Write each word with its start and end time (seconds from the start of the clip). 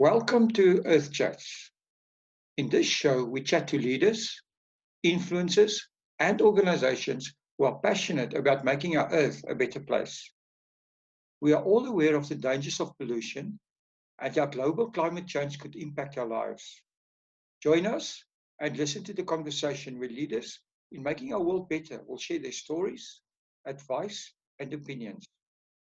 Welcome 0.00 0.48
to 0.52 0.80
Earth 0.86 1.12
Chats. 1.12 1.72
In 2.56 2.70
this 2.70 2.86
show, 2.86 3.22
we 3.22 3.42
chat 3.42 3.68
to 3.68 3.78
leaders, 3.78 4.34
influencers, 5.04 5.78
and 6.18 6.40
organizations 6.40 7.34
who 7.58 7.66
are 7.66 7.78
passionate 7.80 8.32
about 8.32 8.64
making 8.64 8.96
our 8.96 9.12
Earth 9.12 9.44
a 9.46 9.54
better 9.54 9.78
place. 9.78 10.32
We 11.42 11.52
are 11.52 11.62
all 11.62 11.84
aware 11.84 12.16
of 12.16 12.26
the 12.30 12.34
dangers 12.34 12.80
of 12.80 12.96
pollution 12.96 13.60
and 14.18 14.34
how 14.34 14.46
global 14.46 14.90
climate 14.90 15.26
change 15.26 15.58
could 15.58 15.76
impact 15.76 16.16
our 16.16 16.26
lives. 16.26 16.82
Join 17.62 17.84
us 17.84 18.24
and 18.58 18.78
listen 18.78 19.04
to 19.04 19.12
the 19.12 19.24
conversation 19.24 19.98
where 19.98 20.08
leaders 20.08 20.60
in 20.92 21.02
making 21.02 21.34
our 21.34 21.42
world 21.42 21.68
better 21.68 22.00
will 22.06 22.16
share 22.16 22.38
their 22.38 22.52
stories, 22.52 23.20
advice, 23.66 24.32
and 24.60 24.72
opinions. 24.72 25.26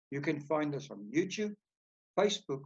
You 0.09 0.20
can 0.20 0.41
find 0.41 0.75
us 0.75 0.91
on 0.91 1.09
YouTube, 1.16 1.55
Facebook, 2.20 2.64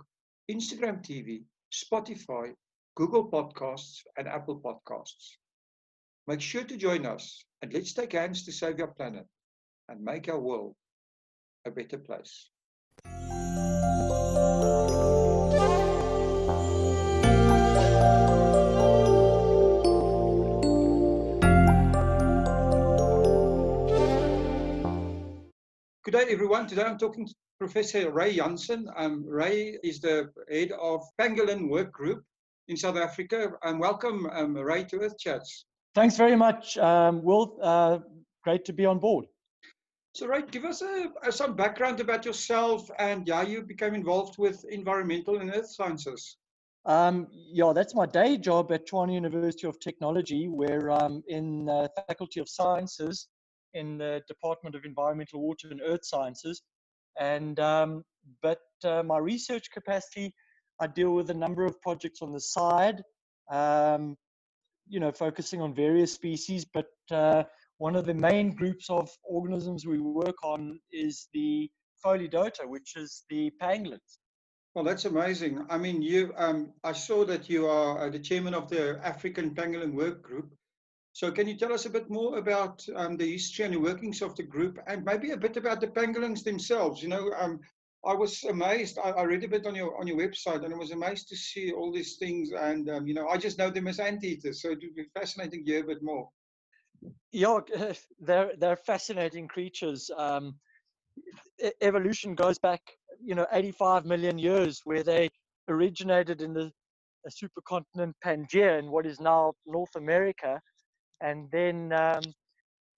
Instagram 0.50 1.02
TV, 1.02 1.44
Spotify, 1.74 2.54
Google 2.96 3.30
Podcasts, 3.30 4.02
and 4.18 4.28
Apple 4.28 4.62
Podcasts. 4.62 5.38
Make 6.28 6.42
sure 6.42 6.64
to 6.64 6.78
join 6.78 7.06
us 7.06 7.44
and 7.62 7.74
let's 7.74 7.94
take 7.94 8.14
hands 8.14 8.46
to 8.46 8.52
save 8.52 8.80
our 8.80 8.88
planet 8.88 9.26
and 9.90 10.04
make 10.04 10.30
our 10.30 10.40
world 10.40 10.76
a 11.66 11.72
better 11.72 11.98
place. 11.98 12.50
Good 26.04 26.12
day, 26.12 26.26
everyone. 26.30 26.68
Today 26.68 26.84
I'm 26.84 27.00
talking 27.00 27.28
Professor 27.60 28.12
Ray 28.12 28.36
Jansen. 28.36 28.90
Um, 28.96 29.26
Ray 29.26 29.78
is 29.84 30.02
the 30.02 30.30
head 30.52 30.72
of 30.74 31.02
Pangolin 31.20 31.70
Work 31.70 31.92
Group 31.92 32.24
in 32.68 32.76
South 32.76 32.98
Africa. 32.98 33.54
And 33.64 33.80
welcome, 33.80 34.26
um, 34.28 34.56
Ray, 34.56 34.84
to 34.86 35.00
Earth 35.00 35.18
Chats. 35.18 35.66
Thanks 35.94 36.18
very 36.18 36.36
much, 36.36 36.78
um, 36.78 37.24
Will. 37.24 37.58
Uh, 37.62 38.00
great 38.44 38.66
to 38.66 38.74
be 38.74 38.86
on 38.86 39.00
board. 39.00 39.26
So, 40.14 40.28
Ray, 40.28 40.44
give 40.50 40.66
us 40.66 40.82
a, 40.82 41.12
a, 41.24 41.32
some 41.32 41.56
background 41.56 42.00
about 42.00 42.26
yourself 42.26 42.90
and 43.00 43.28
how 43.28 43.42
you 43.42 43.62
became 43.62 43.96
involved 43.96 44.38
with 44.38 44.66
environmental 44.70 45.40
and 45.40 45.54
earth 45.54 45.70
sciences. 45.70 46.38
Um, 46.86 47.28
yeah, 47.32 47.74
that's 47.74 47.96
my 47.96 48.06
day 48.06 48.38
job 48.38 48.72
at 48.72 48.88
Tshwane 48.88 49.14
University 49.14 49.68
of 49.68 49.80
Technology, 49.80 50.48
where 50.48 50.92
I'm 50.92 51.24
in 51.28 51.66
the 51.66 51.90
Faculty 52.08 52.40
of 52.40 52.48
Sciences 52.48 53.28
in 53.74 53.98
the 53.98 54.22
Department 54.28 54.76
of 54.76 54.86
Environmental, 54.86 55.42
Water 55.42 55.70
and 55.72 55.82
Earth 55.84 56.06
Sciences. 56.06 56.62
And 57.20 57.60
um, 57.60 58.04
but 58.42 58.62
uh, 58.84 59.04
my 59.04 59.18
research 59.18 59.70
capacity, 59.72 60.34
I 60.80 60.88
deal 60.88 61.12
with 61.12 61.30
a 61.30 61.34
number 61.34 61.66
of 61.66 61.82
projects 61.82 62.22
on 62.22 62.32
the 62.32 62.40
side, 62.40 63.02
um, 63.52 64.16
you 64.88 65.00
know, 65.00 65.12
focusing 65.12 65.62
on 65.62 65.74
various 65.74 66.14
species. 66.14 66.66
But 66.66 66.88
uh, 67.12 67.44
one 67.78 67.96
of 67.96 68.06
the 68.06 68.14
main 68.14 68.56
groups 68.56 68.90
of 68.90 69.10
organisms 69.24 69.86
we 69.86 70.00
work 70.00 70.44
on 70.44 70.80
is 70.92 71.28
the 71.34 71.70
Pholidota, 72.04 72.66
which 72.66 72.96
is 72.96 73.24
the 73.30 73.52
pangolins. 73.62 74.20
Well, 74.74 74.84
that's 74.84 75.06
amazing. 75.06 75.66
I 75.70 75.78
mean, 75.78 76.02
you. 76.02 76.34
Um, 76.36 76.74
I 76.84 76.92
saw 76.92 77.24
that 77.26 77.50
you 77.50 77.66
are 77.68 78.08
uh, 78.08 78.10
the 78.10 78.20
chairman 78.20 78.54
of 78.54 78.68
the 78.70 79.00
African 79.04 79.56
Pangolin 79.56 79.94
Work 79.94 80.22
Group. 80.22 80.54
So 81.16 81.32
can 81.32 81.48
you 81.48 81.56
tell 81.56 81.72
us 81.72 81.86
a 81.86 81.90
bit 81.90 82.10
more 82.10 82.40
about 82.40 82.86
um, 82.94 83.16
the 83.16 83.32
history 83.32 83.64
and 83.64 83.74
the 83.74 83.80
workings 83.80 84.22
of 84.22 84.36
the 84.36 84.44
group 84.44 84.78
and 84.86 85.06
maybe 85.06 85.32
a 85.32 85.38
bit 85.38 85.56
about 85.56 85.80
the 85.80 85.88
pangolins 85.88 86.44
themselves? 86.44 87.02
You 87.02 87.08
know, 87.08 87.32
um, 87.40 87.62
I 88.06 88.14
was 88.14 88.44
amazed. 88.44 89.00
I, 89.02 89.12
I, 89.12 89.24
read 89.24 89.46
a 89.46 89.48
bit 89.48 89.66
on 89.66 89.76
your 89.76 89.98
on 89.98 90.08
your 90.08 90.18
website 90.18 90.66
and 90.66 90.74
I 90.74 90.78
was 90.78 90.92
amazed 90.92 91.30
to 91.30 91.38
see 91.38 91.72
all 91.72 91.94
these 91.94 92.18
things. 92.18 92.52
And, 92.52 92.90
um, 92.90 93.08
you 93.08 93.14
know, 93.14 93.30
I 93.30 93.38
just 93.38 93.58
know 93.58 93.70
them 93.70 93.88
as 93.88 94.00
anteaters. 94.00 94.62
So 94.62 94.72
it 94.72 94.80
would 94.84 94.94
be 94.94 95.06
fascinating 95.18 95.64
to 95.64 95.72
hear 95.72 95.86
a 95.86 95.88
bit 95.88 96.04
more. 96.04 96.28
Yeah, 97.32 97.60
they're, 98.20 98.52
they're 98.60 98.76
fascinating 98.76 99.48
creatures. 99.48 100.12
Um, 100.18 100.56
evolution 101.80 102.36
goes 102.36 102.60
back, 102.60 102.82
you 103.24 103.36
know, 103.36 103.48
85 103.54 104.04
million 104.04 104.38
years 104.38 104.82
where 104.84 105.02
they 105.02 105.30
originated 105.70 106.42
in 106.42 106.54
the 106.54 106.74
supercontinent 107.30 108.12
Pangaea 108.22 108.80
in 108.80 108.92
what 108.92 109.06
is 109.06 109.22
now 109.22 109.54
North 109.66 109.96
America 109.96 110.60
and 111.22 111.50
then 111.52 111.94
um, 111.94 112.22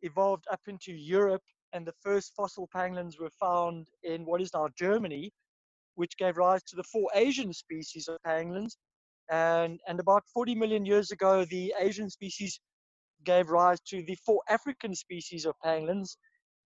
evolved 0.02 0.46
up 0.52 0.62
into 0.68 0.92
Europe. 0.92 1.44
And 1.74 1.86
the 1.86 1.94
first 2.02 2.34
fossil 2.36 2.68
pangolins 2.74 3.20
were 3.20 3.32
found 3.40 3.88
in 4.04 4.26
what 4.26 4.42
is 4.42 4.52
now 4.54 4.68
Germany, 4.78 5.32
which 5.96 6.18
gave 6.18 6.38
rise 6.38 6.64
to 6.64 6.76
the 6.76 6.84
four 6.84 7.10
Asian 7.14 7.54
species 7.54 8.08
of 8.08 8.18
pangolins. 8.26 8.78
And, 9.30 9.80
and 9.88 10.00
about 10.00 10.24
40 10.34 10.56
million 10.56 10.86
years 10.86 11.12
ago, 11.12 11.46
the 11.46 11.74
Asian 11.80 12.10
species 12.10 12.60
gave 13.26 13.50
rise 13.50 13.80
to 13.88 14.04
the 14.04 14.16
four 14.26 14.42
African 14.50 14.96
species 14.96 15.46
of 15.46 15.56
pangolins. 15.64 16.16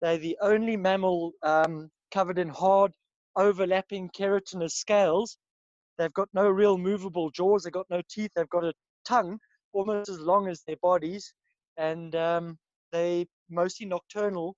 They're 0.00 0.18
the 0.18 0.38
only 0.40 0.76
mammal 0.76 1.32
um, 1.42 1.90
covered 2.12 2.38
in 2.38 2.48
hard, 2.48 2.92
overlapping 3.36 4.10
keratinous 4.16 4.72
scales. 4.72 5.36
They've 5.98 6.12
got 6.12 6.28
no 6.32 6.48
real 6.48 6.78
movable 6.78 7.30
jaws, 7.30 7.64
they've 7.64 7.72
got 7.72 7.90
no 7.90 8.02
teeth, 8.08 8.30
they've 8.34 8.48
got 8.48 8.64
a 8.64 8.72
tongue 9.04 9.38
almost 9.72 10.08
as 10.08 10.20
long 10.20 10.48
as 10.48 10.62
their 10.66 10.76
bodies 10.82 11.32
and 11.76 12.14
um, 12.14 12.58
they 12.92 13.26
mostly 13.50 13.86
nocturnal 13.86 14.54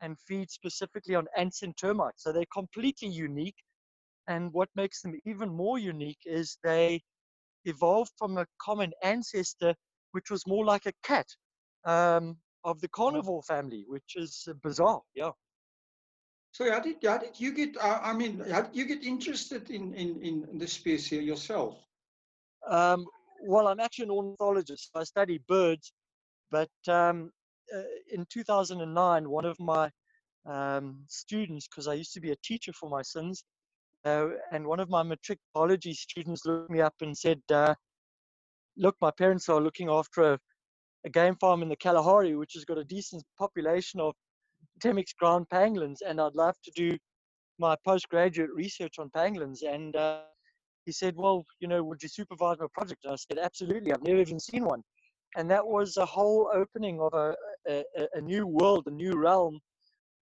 and 0.00 0.18
feed 0.26 0.50
specifically 0.50 1.14
on 1.14 1.26
ants 1.36 1.62
and 1.62 1.76
termites. 1.76 2.22
So 2.22 2.32
they're 2.32 2.44
completely 2.52 3.08
unique. 3.08 3.56
And 4.28 4.52
what 4.52 4.68
makes 4.74 5.02
them 5.02 5.18
even 5.24 5.48
more 5.50 5.78
unique 5.78 6.22
is 6.24 6.58
they 6.62 7.02
evolved 7.64 8.12
from 8.18 8.38
a 8.38 8.46
common 8.60 8.92
ancestor, 9.02 9.74
which 10.12 10.30
was 10.30 10.46
more 10.46 10.64
like 10.64 10.86
a 10.86 10.92
cat 11.02 11.26
um, 11.84 12.36
of 12.64 12.80
the 12.80 12.88
carnivore 12.88 13.42
family, 13.42 13.84
which 13.88 14.14
is 14.16 14.48
bizarre. 14.62 15.02
Yeah. 15.14 15.32
So 16.52 16.70
how 16.70 16.80
did 16.80 16.96
how 17.02 17.18
did 17.18 17.40
you 17.40 17.52
get? 17.52 17.76
Uh, 17.76 17.98
I 18.02 18.12
mean, 18.12 18.44
how 18.50 18.62
did 18.62 18.76
you 18.76 18.84
get 18.84 19.02
interested 19.04 19.70
in 19.70 19.94
in 19.94 20.20
in 20.20 20.58
the 20.58 20.68
species 20.68 21.24
yourself? 21.24 21.78
Um, 22.68 23.06
well, 23.42 23.68
I'm 23.68 23.80
actually 23.80 24.04
an 24.04 24.10
ornithologist. 24.10 24.90
I 24.94 25.04
study 25.04 25.38
birds, 25.48 25.92
but 26.52 26.68
um, 26.86 27.32
uh, 27.74 27.80
in 28.10 28.26
2009, 28.30 29.28
one 29.28 29.46
of 29.46 29.58
my 29.58 29.90
um, 30.46 30.98
students, 31.08 31.66
because 31.66 31.88
I 31.88 31.94
used 31.94 32.12
to 32.12 32.20
be 32.20 32.30
a 32.30 32.36
teacher 32.44 32.72
for 32.74 32.90
my 32.90 33.00
sons, 33.00 33.42
uh, 34.04 34.26
and 34.52 34.66
one 34.66 34.78
of 34.78 34.90
my 34.90 35.02
matric 35.02 35.38
biology 35.54 35.94
students 35.94 36.44
looked 36.44 36.70
me 36.70 36.80
up 36.80 36.94
and 37.00 37.16
said, 37.16 37.40
uh, 37.50 37.74
"Look, 38.76 38.96
my 39.00 39.10
parents 39.10 39.48
are 39.48 39.60
looking 39.60 39.88
after 39.88 40.34
a, 40.34 40.38
a, 41.06 41.10
game 41.10 41.36
farm 41.36 41.62
in 41.62 41.68
the 41.70 41.76
Kalahari, 41.76 42.36
which 42.36 42.52
has 42.54 42.64
got 42.64 42.78
a 42.78 42.84
decent 42.84 43.24
population 43.38 44.00
of 44.00 44.14
Temminck's 44.80 45.14
ground 45.14 45.46
pangolins, 45.50 46.02
and 46.06 46.20
I'd 46.20 46.34
love 46.34 46.56
to 46.64 46.70
do 46.72 46.98
my 47.58 47.76
postgraduate 47.84 48.50
research 48.54 48.98
on 48.98 49.08
pangolins." 49.10 49.62
And 49.62 49.96
uh, 49.96 50.22
he 50.84 50.92
said, 50.92 51.14
"Well, 51.16 51.46
you 51.60 51.68
know, 51.68 51.82
would 51.84 52.02
you 52.02 52.10
supervise 52.10 52.58
my 52.58 52.66
project?" 52.74 53.04
And 53.04 53.14
I 53.14 53.16
said, 53.16 53.38
"Absolutely. 53.38 53.92
I've 53.92 54.02
never 54.02 54.20
even 54.20 54.40
seen 54.40 54.64
one." 54.64 54.82
And 55.36 55.50
that 55.50 55.66
was 55.66 55.96
a 55.96 56.06
whole 56.06 56.50
opening 56.54 57.00
of 57.00 57.12
a, 57.14 57.34
a, 57.68 57.84
a 58.14 58.20
new 58.20 58.46
world, 58.46 58.86
a 58.86 58.90
new 58.90 59.16
realm 59.16 59.58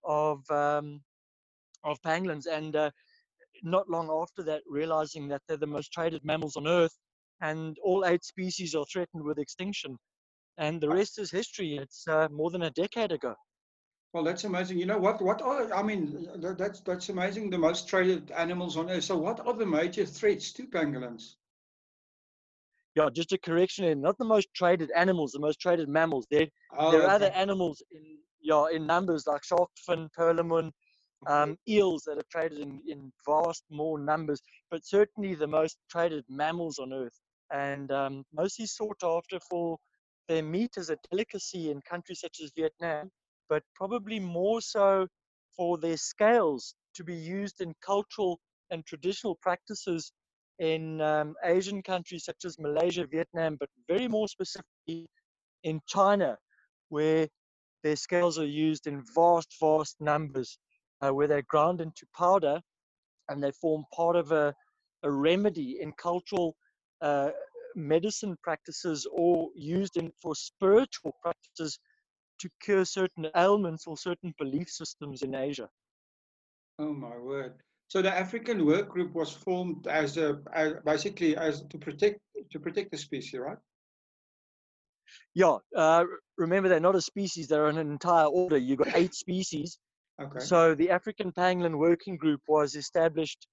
of 0.05 0.49
um, 0.51 1.01
of 1.85 2.01
pangolins. 2.03 2.47
And 2.47 2.77
uh, 2.77 2.91
not 3.63 3.89
long 3.89 4.11
after 4.11 4.43
that, 4.45 4.63
realizing 4.67 5.29
that 5.29 5.43
they're 5.47 5.57
the 5.57 5.67
most 5.67 5.93
traded 5.93 6.25
mammals 6.25 6.57
on 6.57 6.67
Earth, 6.67 6.97
and 7.41 7.77
all 7.83 8.05
eight 8.05 8.25
species 8.25 8.75
are 8.75 8.85
threatened 8.93 9.25
with 9.25 9.39
extinction. 9.39 9.97
And 10.59 10.81
the 10.81 10.89
rest 10.89 11.19
is 11.19 11.31
history. 11.31 11.77
It's 11.77 12.07
uh, 12.07 12.29
more 12.31 12.51
than 12.51 12.63
a 12.63 12.71
decade 12.71 13.13
ago. 13.13 13.35
Well, 14.13 14.25
that's 14.25 14.45
amazing. 14.45 14.79
You 14.79 14.87
know 14.87 14.99
what? 14.99 15.23
What 15.23 15.41
are 15.41 15.73
I 15.73 15.83
mean? 15.83 16.29
That's 16.37 16.81
that's 16.81 17.09
amazing. 17.09 17.51
The 17.51 17.59
most 17.59 17.89
traded 17.89 18.31
animals 18.33 18.77
on 18.77 18.91
Earth. 18.91 19.05
So, 19.05 19.17
what 19.17 19.41
are 19.47 19.55
the 19.55 19.67
major 19.67 20.05
threats 20.05 20.53
to 20.55 20.67
pangolins? 20.67 21.37
Yeah, 23.01 23.11
just 23.11 23.33
a 23.33 23.39
correction 23.39 23.85
in 23.85 24.01
not 24.01 24.19
the 24.19 24.25
most 24.25 24.49
traded 24.55 24.91
animals, 24.91 25.33
the 25.33 25.39
most 25.39 25.61
traded 25.61 25.89
mammals. 25.89 26.27
There, 26.31 26.47
oh, 26.77 26.91
there 26.91 27.01
are 27.01 27.05
okay. 27.05 27.15
other 27.15 27.31
animals 27.35 27.83
in 27.91 28.19
yeah 28.43 28.67
in 28.73 28.87
numbers 28.87 29.27
like 29.27 29.45
shark 29.45 29.71
fin, 29.87 30.09
perlemoen, 30.19 30.71
um, 31.27 31.57
eels 31.69 32.03
that 32.07 32.19
are 32.19 32.31
traded 32.31 32.59
in, 32.59 32.81
in 32.87 33.13
vast 33.27 33.65
more 33.71 33.99
numbers, 33.99 34.41
but 34.71 34.85
certainly 34.85 35.35
the 35.35 35.47
most 35.47 35.79
traded 35.91 36.25
mammals 36.29 36.79
on 36.79 36.93
Earth, 36.93 37.19
and 37.53 37.91
um, 37.91 38.25
mostly 38.35 38.67
sought 38.67 39.03
after 39.03 39.39
for 39.49 39.79
their 40.29 40.43
meat 40.43 40.77
as 40.77 40.91
a 40.91 40.99
delicacy 41.11 41.71
in 41.71 41.81
countries 41.89 42.21
such 42.21 42.41
as 42.43 42.53
Vietnam, 42.57 43.11
but 43.49 43.63
probably 43.75 44.21
more 44.21 44.61
so 44.61 45.07
for 45.57 45.79
their 45.79 45.97
scales 45.97 46.75
to 46.95 47.05
be 47.05 47.15
used 47.15 47.61
in 47.61 47.75
cultural 47.85 48.39
and 48.71 48.85
traditional 48.87 49.37
practices 49.37 50.13
in 50.61 51.01
um, 51.01 51.35
Asian 51.45 51.83
countries 51.83 52.25
such 52.25 52.45
as 52.45 52.59
Malaysia, 52.59 53.07
Vietnam, 53.07 53.57
but 53.59 53.71
very 53.89 54.09
more 54.09 54.29
specifically 54.29 55.09
in 55.65 55.81
China, 55.87 56.39
where 56.91 57.27
their 57.83 57.97
scales 57.97 58.39
are 58.39 58.47
used 58.47 58.87
in 58.87 59.03
vast, 59.15 59.57
vast 59.61 59.97
numbers, 60.01 60.59
uh, 61.01 61.11
where 61.13 61.27
they're 61.27 61.43
ground 61.49 61.81
into 61.81 62.07
powder 62.17 62.61
and 63.29 63.43
they 63.43 63.53
form 63.53 63.85
part 63.95 64.17
of 64.17 64.33
a, 64.33 64.55
a 65.03 65.11
remedy 65.11 65.79
in 65.81 65.93
cultural 65.93 66.55
uh, 67.01 67.31
medicine 67.75 68.37
practices 68.43 69.07
or 69.13 69.49
used 69.55 69.97
in 69.97 70.13
for 70.21 70.35
spiritual 70.35 71.15
practices 71.23 71.79
to 72.39 72.51
cure 72.63 72.85
certain 72.85 73.29
ailments 73.37 73.87
or 73.87 73.97
certain 73.97 74.35
belief 74.39 74.69
systems 74.69 75.23
in 75.23 75.35
Asia. 75.35 75.69
Oh 76.79 76.93
my 76.93 77.17
word! 77.17 77.63
So 77.91 78.01
the 78.01 78.17
African 78.17 78.65
Work 78.65 78.89
Group 78.89 79.15
was 79.15 79.33
formed 79.33 79.89
as 79.89 80.17
a 80.17 80.39
as 80.55 80.75
basically 80.85 81.37
as 81.37 81.63
to 81.71 81.77
protect 81.77 82.21
to 82.53 82.61
protect 82.61 82.93
the 82.93 82.97
species, 82.97 83.41
right? 83.41 83.59
Yeah. 85.35 85.57
Uh, 85.75 86.05
remember, 86.39 86.69
they're 86.69 86.79
not 86.79 86.95
a 86.95 87.01
species; 87.01 87.49
they're 87.49 87.67
an 87.67 87.79
entire 87.79 88.27
order. 88.27 88.57
You've 88.57 88.79
got 88.79 88.95
eight 88.95 89.15
species. 89.15 89.77
Okay. 90.23 90.39
So 90.39 90.77
the 90.77 90.91
African 90.91 91.33
Pangolin 91.33 91.79
Working 91.79 92.17
Group 92.17 92.43
was 92.47 92.77
established 92.77 93.49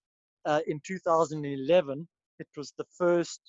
uh, 0.45 0.59
in 0.67 0.79
2011. 0.85 2.07
It 2.37 2.47
was 2.55 2.71
the 2.77 2.85
first 2.95 3.41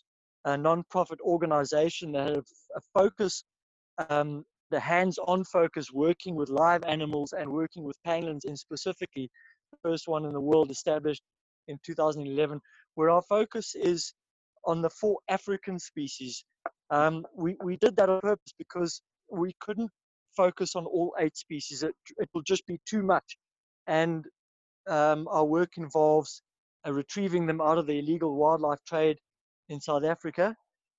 uh, 0.47 0.57
non-profit 0.57 1.21
organization 1.21 2.13
that 2.13 2.29
had 2.29 2.37
a 2.39 2.81
focus, 2.95 3.45
um, 4.09 4.43
the 4.71 4.81
hands-on 4.81 5.45
focus, 5.45 5.93
working 5.93 6.35
with 6.35 6.49
live 6.49 6.83
animals 6.85 7.35
and 7.35 7.51
working 7.51 7.85
with 7.85 7.99
pangolins 8.07 8.47
in 8.47 8.57
specifically, 8.57 9.31
first 9.83 10.09
one 10.09 10.25
in 10.25 10.33
the 10.33 10.41
world 10.41 10.71
established 10.71 11.23
in 11.69 11.79
2011, 11.85 12.61
where 12.95 13.11
our 13.11 13.23
focus 13.23 13.75
is 13.75 14.13
on 14.65 14.83
the 14.83 14.91
four 14.91 15.19
African 15.29 15.79
species. 15.79 16.45
Um, 16.91 17.27
we, 17.35 17.57
we 17.63 17.77
did 17.77 17.97
that 17.97 18.09
on 18.09 18.21
purpose 18.21 18.53
because 18.59 19.03
we 19.31 19.55
couldn't 19.61 19.91
focus 20.37 20.77
on 20.77 20.87
all 20.87 21.15
eight 21.19 21.37
species. 21.37 21.83
It, 21.83 21.95
it 22.17 22.29
will 22.35 22.43
just 22.43 22.67
be 22.67 22.79
too 22.87 23.03
much. 23.03 23.37
And 23.87 24.25
um, 24.89 25.29
our 25.29 25.45
work 25.45 25.77
involves 25.77 26.43
uh, 26.87 26.93
retrieving 26.93 27.47
them 27.47 27.61
out 27.61 27.79
of 27.79 27.87
the 27.87 27.99
illegal 27.99 28.37
wildlife 28.37 28.83
trade 28.87 29.19
in 29.69 29.81
South 29.81 30.05
Africa, 30.05 30.55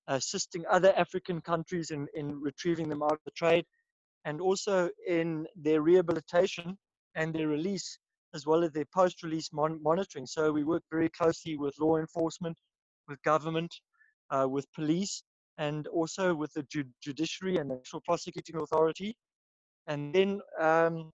assisting 0.08 0.64
other 0.70 0.92
African 0.96 1.40
countries 1.40 1.90
in, 1.90 2.06
in 2.14 2.40
retrieving 2.40 2.88
them 2.88 3.02
out 3.02 3.12
of 3.12 3.18
the 3.24 3.32
trade, 3.32 3.64
and 4.24 4.40
also 4.40 4.90
in 5.06 5.46
their 5.56 5.80
rehabilitation 5.80 6.76
and 7.14 7.34
their 7.34 7.48
release, 7.48 7.98
as 8.34 8.46
well 8.46 8.64
as 8.64 8.72
their 8.72 8.86
post 8.94 9.22
release 9.22 9.50
mon- 9.52 9.82
monitoring. 9.82 10.26
So 10.26 10.52
we 10.52 10.64
work 10.64 10.82
very 10.90 11.08
closely 11.10 11.56
with 11.56 11.74
law 11.80 11.96
enforcement, 11.98 12.58
with 13.08 13.22
government, 13.22 13.74
uh, 14.30 14.46
with 14.48 14.72
police, 14.72 15.22
and 15.58 15.86
also 15.88 16.34
with 16.34 16.52
the 16.54 16.62
ju- 16.64 16.84
judiciary 17.02 17.58
and 17.58 17.68
national 17.68 18.02
prosecuting 18.02 18.56
authority 18.56 19.16
and 19.86 20.14
then 20.14 20.40
um, 20.60 21.10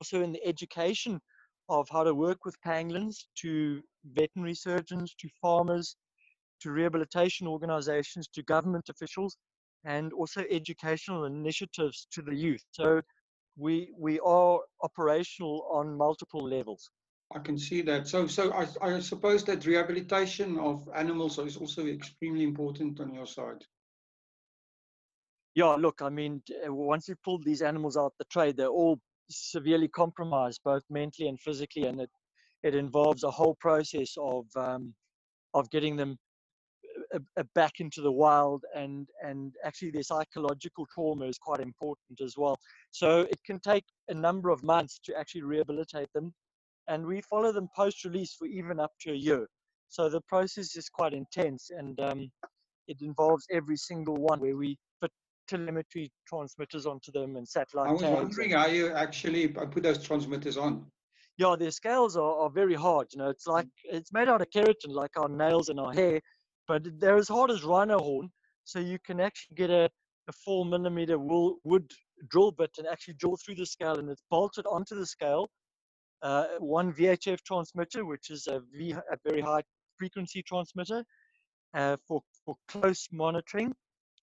also 0.00 0.22
in 0.22 0.32
the 0.32 0.44
education 0.46 1.20
of 1.68 1.88
how 1.90 2.02
to 2.02 2.14
work 2.14 2.44
with 2.44 2.56
pangolins 2.66 3.16
to 3.36 3.82
veterinary 4.14 4.54
surgeons, 4.54 5.14
to 5.18 5.28
farmers, 5.40 5.96
to 6.60 6.72
rehabilitation 6.72 7.46
organizations, 7.46 8.28
to 8.28 8.42
government 8.44 8.88
officials, 8.88 9.36
and 9.84 10.12
also 10.12 10.44
educational 10.50 11.24
initiatives 11.24 12.06
to 12.12 12.22
the 12.22 12.34
youth. 12.34 12.64
So 12.72 13.00
we 13.56 13.90
we 13.98 14.20
are 14.20 14.60
operational 14.82 15.68
on 15.70 15.96
multiple 15.96 16.42
levels. 16.42 16.90
I 17.34 17.38
can 17.38 17.56
see 17.58 17.80
that. 17.82 18.08
So, 18.08 18.26
so 18.26 18.52
I, 18.52 18.66
I 18.82 19.00
suppose 19.00 19.44
that 19.44 19.64
rehabilitation 19.64 20.58
of 20.58 20.88
animals 20.94 21.38
is 21.38 21.56
also 21.56 21.86
extremely 21.86 22.42
important 22.42 22.98
on 23.00 23.14
your 23.14 23.26
side. 23.26 23.64
Yeah, 25.54 25.76
look, 25.78 26.02
I 26.02 26.08
mean, 26.08 26.42
uh, 26.66 26.72
once 26.72 27.08
you 27.08 27.14
pull 27.24 27.38
these 27.38 27.62
animals 27.62 27.96
out 27.96 28.14
the 28.18 28.24
trade, 28.32 28.56
they're 28.56 28.68
all 28.68 29.00
severely 29.30 29.88
compromised, 29.88 30.60
both 30.64 30.82
mentally 30.90 31.28
and 31.28 31.40
physically, 31.40 31.86
and 31.86 32.00
it 32.00 32.10
it 32.62 32.74
involves 32.74 33.24
a 33.24 33.30
whole 33.30 33.56
process 33.60 34.14
of 34.18 34.46
um, 34.56 34.94
of 35.54 35.70
getting 35.70 35.96
them 35.96 36.18
uh, 37.14 37.42
back 37.54 37.80
into 37.80 38.00
the 38.00 38.12
wild, 38.12 38.64
and 38.74 39.08
and 39.22 39.54
actually 39.64 39.90
their 39.90 40.02
psychological 40.02 40.86
trauma 40.92 41.26
is 41.26 41.38
quite 41.38 41.60
important 41.60 42.20
as 42.22 42.34
well. 42.36 42.58
So 42.90 43.22
it 43.22 43.40
can 43.44 43.60
take 43.60 43.84
a 44.08 44.14
number 44.14 44.50
of 44.50 44.62
months 44.62 45.00
to 45.04 45.16
actually 45.16 45.42
rehabilitate 45.42 46.12
them, 46.14 46.32
and 46.88 47.04
we 47.04 47.20
follow 47.22 47.52
them 47.52 47.68
post-release 47.74 48.34
for 48.38 48.46
even 48.46 48.80
up 48.80 48.92
to 49.02 49.12
a 49.12 49.16
year. 49.16 49.46
So 49.88 50.08
the 50.08 50.20
process 50.22 50.76
is 50.76 50.88
quite 50.88 51.12
intense, 51.12 51.70
and 51.76 51.98
um, 52.00 52.30
it 52.86 52.98
involves 53.00 53.46
every 53.50 53.76
single 53.76 54.16
one 54.16 54.40
where 54.40 54.56
we 54.56 54.78
put 55.00 55.10
telemetry 55.48 56.10
transmitters 56.28 56.86
onto 56.86 57.10
them 57.10 57.36
and 57.36 57.46
satellite 57.48 57.88
I 57.88 57.92
was 57.92 58.02
wondering 58.02 58.50
how 58.52 58.66
you 58.66 58.92
actually 58.92 59.44
I 59.58 59.66
put 59.66 59.82
those 59.82 60.02
transmitters 60.02 60.56
on. 60.56 60.86
Yeah, 61.38 61.56
their 61.58 61.70
scales 61.70 62.16
are, 62.16 62.34
are 62.42 62.50
very 62.50 62.74
hard. 62.74 63.06
You 63.12 63.18
know, 63.20 63.30
it's 63.30 63.46
like 63.46 63.66
it's 63.84 64.12
made 64.12 64.28
out 64.28 64.42
of 64.42 64.50
keratin, 64.50 64.90
like 64.90 65.16
our 65.16 65.28
nails 65.28 65.70
and 65.70 65.80
our 65.80 65.92
hair, 65.92 66.20
but 66.70 66.84
they're 67.00 67.16
as 67.16 67.28
hard 67.28 67.50
as 67.50 67.64
rhino 67.64 67.98
horn. 67.98 68.30
So 68.62 68.78
you 68.78 69.00
can 69.04 69.18
actually 69.18 69.56
get 69.56 69.70
a, 69.70 69.90
a 70.28 70.32
four 70.44 70.64
millimeter 70.64 71.18
wool, 71.18 71.56
wood 71.64 71.90
drill 72.28 72.52
bit 72.52 72.70
and 72.78 72.86
actually 72.86 73.14
drill 73.14 73.36
through 73.36 73.56
the 73.56 73.66
scale, 73.66 73.98
and 73.98 74.08
it's 74.08 74.22
bolted 74.30 74.66
onto 74.66 74.94
the 74.94 75.04
scale. 75.04 75.50
Uh, 76.22 76.44
one 76.60 76.92
VHF 76.92 77.40
transmitter, 77.42 78.04
which 78.04 78.30
is 78.30 78.46
a, 78.46 78.60
v, 78.72 78.92
a 78.92 79.16
very 79.28 79.40
high 79.40 79.64
frequency 79.98 80.44
transmitter 80.44 81.02
uh, 81.74 81.96
for, 82.06 82.22
for 82.44 82.54
close 82.68 83.08
monitoring, 83.10 83.74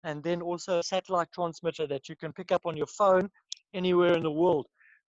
and 0.06 0.24
then 0.24 0.42
also 0.42 0.80
a 0.80 0.84
satellite 0.84 1.32
transmitter 1.34 1.86
that 1.86 2.08
you 2.08 2.16
can 2.16 2.32
pick 2.32 2.54
up 2.54 2.62
on 2.66 2.78
your 2.78 2.88
phone 2.88 3.30
anywhere 3.74 4.14
in 4.14 4.24
the 4.24 4.32
world 4.32 4.68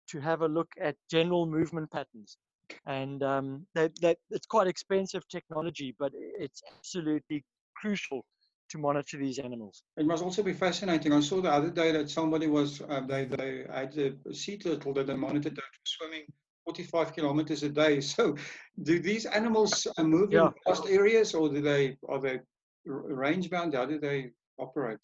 to 0.07 0.21
have 0.21 0.41
a 0.41 0.47
look 0.47 0.69
at 0.79 0.95
general 1.11 1.45
movement 1.45 1.91
patterns. 1.91 2.37
And 2.85 3.23
um, 3.23 3.65
that, 3.75 3.91
that 4.01 4.17
it's 4.29 4.45
quite 4.45 4.67
expensive 4.67 5.27
technology, 5.27 5.95
but 5.97 6.11
it's 6.13 6.61
absolutely 6.77 7.43
crucial 7.75 8.25
to 8.69 8.77
monitor 8.77 9.17
these 9.17 9.39
animals. 9.39 9.83
It 9.97 10.05
must 10.05 10.23
also 10.23 10.43
be 10.43 10.53
fascinating. 10.53 11.13
I 11.13 11.19
saw 11.19 11.41
the 11.41 11.51
other 11.51 11.69
day 11.69 11.91
that 11.91 12.09
somebody 12.09 12.47
was 12.47 12.81
uh, 12.81 13.01
they 13.07 13.25
they 13.25 13.65
had 13.71 13.97
a 13.97 14.33
sea 14.33 14.57
turtle 14.57 14.93
that 14.93 15.07
they 15.07 15.15
monitored 15.15 15.55
that 15.55 15.63
was 15.63 15.91
swimming 15.97 16.25
45 16.65 17.13
kilometers 17.13 17.63
a 17.63 17.69
day. 17.69 18.01
So, 18.15 18.35
do 18.81 18.99
these 18.99 19.25
animals 19.25 19.87
uh, 19.97 20.03
move 20.03 20.33
Yeah. 20.33 20.47
in 20.47 20.53
vast 20.67 20.87
areas, 20.87 21.33
or 21.33 21.49
do 21.49 21.61
they 21.61 21.97
are 22.09 22.19
they 22.19 22.39
range 22.85 23.49
bound? 23.49 23.73
How 23.73 23.85
do 23.85 23.99
they 23.99 24.31
operate? 24.57 24.99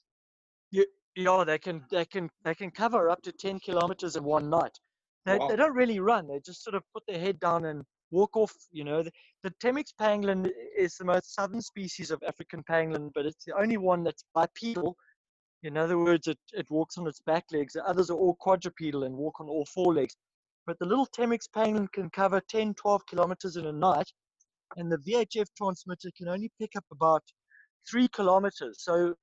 Yeah, 1.15 1.43
they 1.43 1.59
can 1.59 1.83
they 1.91 2.05
can 2.05 2.29
they 2.43 2.55
can 2.55 2.71
cover 2.71 3.09
up 3.09 3.21
to 3.23 3.31
10 3.31 3.59
kilometers 3.59 4.15
in 4.15 4.23
one 4.23 4.49
night. 4.49 4.79
They, 5.25 5.37
Wow. 5.37 5.47
they 5.47 5.55
don't 5.55 5.75
really 5.75 5.99
run. 5.99 6.27
They 6.27 6.39
just 6.39 6.63
sort 6.63 6.75
of 6.75 6.83
put 6.93 7.03
their 7.07 7.19
head 7.19 7.39
down 7.39 7.65
and 7.65 7.83
walk 8.11 8.35
off. 8.35 8.53
You 8.71 8.83
know, 8.83 9.03
the, 9.03 9.11
the 9.43 9.51
Temminck's 9.63 9.93
pangolin 9.99 10.51
is 10.77 10.95
the 10.97 11.05
most 11.05 11.33
southern 11.35 11.61
species 11.61 12.11
of 12.11 12.23
African 12.27 12.63
pangolin, 12.63 13.11
but 13.13 13.25
it's 13.25 13.45
the 13.45 13.55
only 13.55 13.77
one 13.77 14.03
that's 14.03 14.23
bipedal. 14.33 14.95
In 15.63 15.77
other 15.77 15.97
words, 15.97 16.27
it, 16.27 16.39
it 16.53 16.69
walks 16.71 16.97
on 16.97 17.07
its 17.07 17.19
back 17.19 17.45
legs. 17.51 17.73
The 17.73 17.85
others 17.85 18.09
are 18.09 18.17
all 18.17 18.35
quadrupedal 18.39 19.03
and 19.03 19.15
walk 19.15 19.39
on 19.39 19.47
all 19.47 19.65
four 19.65 19.93
legs. 19.93 20.15
But 20.65 20.79
the 20.79 20.85
little 20.85 21.07
Temminck's 21.07 21.47
pangolin 21.47 21.91
can 21.91 22.09
cover 22.09 22.41
10, 22.49 22.73
12 22.75 23.05
kilometers 23.05 23.57
in 23.57 23.67
a 23.67 23.71
night, 23.71 24.11
and 24.77 24.91
the 24.91 24.97
VHF 24.97 25.47
transmitter 25.55 26.09
can 26.17 26.27
only 26.27 26.51
pick 26.59 26.71
up 26.75 26.85
about 26.91 27.23
three 27.89 28.07
kilometers. 28.07 28.83
So 28.83 29.15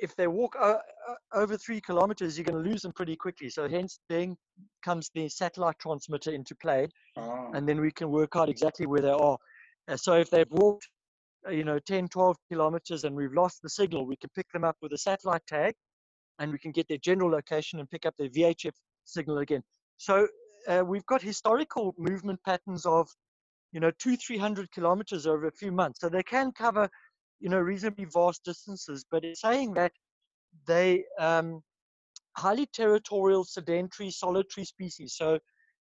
if 0.00 0.14
they 0.16 0.26
walk 0.26 0.56
o- 0.58 0.80
o- 1.08 1.16
over 1.42 1.56
three 1.56 1.80
kilometers, 1.80 2.36
you're 2.38 2.44
going 2.44 2.62
to 2.62 2.70
lose 2.70 2.82
them 2.82 2.92
pretty 2.92 3.16
quickly. 3.16 3.48
So 3.50 3.68
hence 3.68 4.00
then 4.08 4.36
comes 4.82 5.10
the 5.14 5.28
satellite 5.28 5.78
transmitter 5.78 6.32
into 6.32 6.54
play, 6.56 6.88
Ah, 7.16 7.50
and 7.54 7.68
then 7.68 7.80
we 7.80 7.90
can 7.90 8.10
work 8.10 8.36
out 8.36 8.48
exactly 8.48 8.86
where 8.86 9.02
they 9.02 9.10
are. 9.10 9.38
Uh, 9.88 9.96
so 9.96 10.14
if 10.14 10.30
they've 10.30 10.50
walked, 10.50 10.88
uh, 11.46 11.50
you 11.50 11.64
know, 11.64 11.78
10, 11.78 12.08
12 12.08 12.36
kilometers 12.50 13.04
and 13.04 13.14
we've 13.16 13.32
lost 13.32 13.62
the 13.62 13.68
signal, 13.68 14.06
we 14.06 14.16
can 14.16 14.30
pick 14.34 14.50
them 14.52 14.64
up 14.64 14.76
with 14.82 14.92
a 14.92 14.98
satellite 14.98 15.46
tag, 15.46 15.74
and 16.38 16.52
we 16.52 16.58
can 16.58 16.72
get 16.72 16.88
their 16.88 16.98
general 16.98 17.30
location 17.30 17.78
and 17.80 17.90
pick 17.90 18.06
up 18.06 18.14
their 18.18 18.28
VHF 18.30 18.72
signal 19.04 19.38
again. 19.38 19.62
So 19.98 20.26
uh, 20.68 20.82
we've 20.86 21.06
got 21.06 21.22
historical 21.22 21.94
movement 21.98 22.40
patterns 22.44 22.86
of, 22.86 23.08
you 23.72 23.80
know, 23.80 23.90
two, 23.98 24.16
300 24.16 24.70
kilometers 24.72 25.26
over 25.26 25.46
a 25.46 25.52
few 25.52 25.72
months. 25.72 26.00
So 26.00 26.08
they 26.08 26.22
can 26.22 26.52
cover, 26.52 26.88
you 27.40 27.48
know, 27.48 27.58
reasonably 27.58 28.04
vast 28.04 28.44
distances. 28.44 29.04
But 29.10 29.24
it's 29.24 29.40
saying 29.40 29.74
that 29.74 29.92
they 30.66 31.04
um, 31.18 31.62
highly 32.36 32.66
territorial, 32.66 33.44
sedentary, 33.44 34.10
solitary 34.10 34.64
species. 34.64 35.14
So 35.16 35.38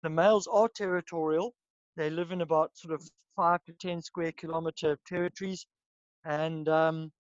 the 0.02 0.11
males 0.11 0.47
are 0.47 0.69
territorial. 0.69 1.54
They 1.97 2.11
live 2.11 2.33
in 2.33 2.40
about 2.40 2.76
sort 2.76 2.95
of 2.95 3.02
five 3.37 3.64
to 3.64 3.73
10 3.73 4.02
square 4.02 4.33
kilometer 4.33 4.99
territories, 5.07 5.66
and 6.25 6.69
um, 6.69 7.12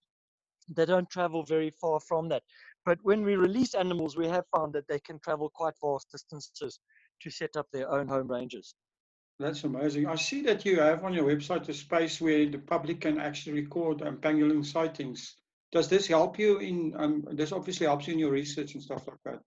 they 0.68 0.84
don't 0.84 1.10
travel 1.10 1.44
very 1.44 1.70
far 1.80 2.00
from 2.00 2.28
that. 2.28 2.42
But 2.84 2.98
when 3.02 3.22
we 3.22 3.36
release 3.36 3.74
animals, 3.74 4.16
we 4.16 4.28
have 4.28 4.44
found 4.54 4.72
that 4.72 4.88
they 4.88 5.00
can 5.00 5.18
travel 5.18 5.50
quite 5.54 5.74
vast 5.82 6.10
distances 6.10 6.78
to 7.22 7.30
set 7.30 7.56
up 7.56 7.66
their 7.72 7.90
own 7.90 8.08
home 8.08 8.28
ranges. 8.28 8.74
That's 9.40 9.64
amazing. 9.64 10.06
I 10.06 10.16
see 10.16 10.42
that 10.42 10.64
you 10.64 10.78
have 10.80 11.02
on 11.02 11.14
your 11.14 11.24
website 11.24 11.68
a 11.68 11.74
space 11.74 12.20
where 12.20 12.46
the 12.46 12.58
public 12.58 13.00
can 13.00 13.18
actually 13.18 13.62
record 13.62 14.02
um, 14.02 14.18
pangolin 14.18 14.64
sightings. 14.64 15.36
Does 15.72 15.88
this 15.88 16.06
help 16.06 16.38
you 16.38 16.58
in? 16.58 16.94
Um, 16.96 17.24
this 17.32 17.52
obviously 17.52 17.86
helps 17.86 18.06
you 18.06 18.12
in 18.12 18.18
your 18.18 18.32
research 18.32 18.74
and 18.74 18.82
stuff 18.82 19.08
like 19.08 19.22
that. 19.24 19.40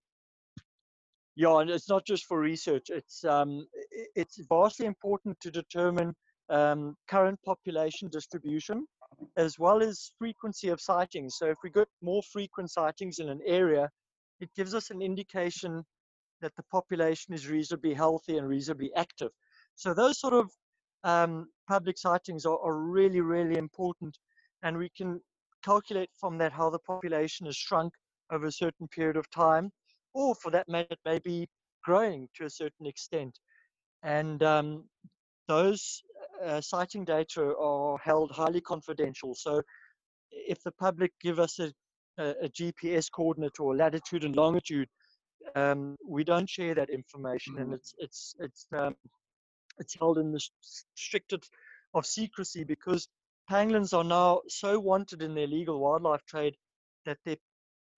Yeah, 1.35 1.59
and 1.59 1.69
it's 1.69 1.89
not 1.89 2.05
just 2.05 2.25
for 2.25 2.39
research. 2.39 2.89
It's 2.89 3.23
um, 3.23 3.67
it's 4.15 4.39
vastly 4.49 4.85
important 4.85 5.39
to 5.41 5.51
determine 5.51 6.15
um, 6.49 6.95
current 7.07 7.39
population 7.45 8.09
distribution, 8.09 8.85
as 9.37 9.59
well 9.59 9.83
as 9.83 10.11
frequency 10.17 10.69
of 10.69 10.81
sightings. 10.81 11.35
So 11.37 11.47
if 11.47 11.57
we 11.63 11.69
get 11.69 11.87
more 12.01 12.23
frequent 12.23 12.71
sightings 12.71 13.19
in 13.19 13.29
an 13.29 13.41
area, 13.45 13.89
it 14.39 14.49
gives 14.55 14.73
us 14.73 14.89
an 14.89 15.01
indication 15.01 15.83
that 16.41 16.55
the 16.55 16.63
population 16.71 17.33
is 17.33 17.47
reasonably 17.47 17.93
healthy 17.93 18.37
and 18.37 18.47
reasonably 18.47 18.91
active. 18.95 19.31
So 19.75 19.93
those 19.93 20.19
sort 20.19 20.33
of 20.33 20.51
um, 21.03 21.47
public 21.67 21.97
sightings 21.97 22.45
are, 22.45 22.59
are 22.59 22.77
really, 22.77 23.21
really 23.21 23.57
important. 23.57 24.17
And 24.63 24.77
we 24.77 24.89
can 24.95 25.19
calculate 25.63 26.09
from 26.19 26.37
that 26.37 26.51
how 26.51 26.69
the 26.69 26.79
population 26.79 27.45
has 27.45 27.55
shrunk 27.55 27.93
over 28.31 28.45
a 28.45 28.51
certain 28.51 28.87
period 28.87 29.17
of 29.17 29.29
time, 29.29 29.71
or 30.13 30.35
for 30.35 30.51
that 30.51 30.69
matter, 30.69 30.95
maybe 31.05 31.47
growing 31.83 32.29
to 32.35 32.45
a 32.45 32.49
certain 32.49 32.85
extent. 32.85 33.37
And 34.03 34.41
um, 34.43 34.85
those 35.47 36.01
uh, 36.43 36.61
sighting 36.61 37.05
data 37.05 37.53
are 37.55 37.97
held 37.97 38.31
highly 38.31 38.61
confidential. 38.61 39.35
So 39.35 39.61
if 40.31 40.61
the 40.63 40.71
public 40.71 41.11
give 41.21 41.39
us 41.39 41.59
a, 41.59 41.71
a, 42.17 42.35
a 42.43 42.49
GPS 42.49 43.11
coordinate 43.11 43.59
or 43.59 43.75
latitude 43.75 44.23
and 44.23 44.35
longitude, 44.35 44.87
um, 45.55 45.97
we 46.07 46.23
don't 46.23 46.49
share 46.49 46.73
that 46.75 46.89
information, 46.89 47.57
and 47.57 47.65
mm-hmm. 47.67 47.75
it's 47.75 47.93
it's 47.97 48.35
it's 48.39 48.65
um, 48.77 48.95
it's 49.77 49.95
held 49.95 50.17
in 50.17 50.31
the 50.31 50.41
strictest 50.95 51.49
of 51.93 52.05
secrecy 52.05 52.63
because 52.63 53.07
pangolins 53.49 53.97
are 53.97 54.03
now 54.03 54.41
so 54.47 54.79
wanted 54.79 55.21
in 55.21 55.35
the 55.35 55.41
illegal 55.43 55.79
wildlife 55.79 56.23
trade 56.25 56.55
that 57.05 57.17
their 57.25 57.37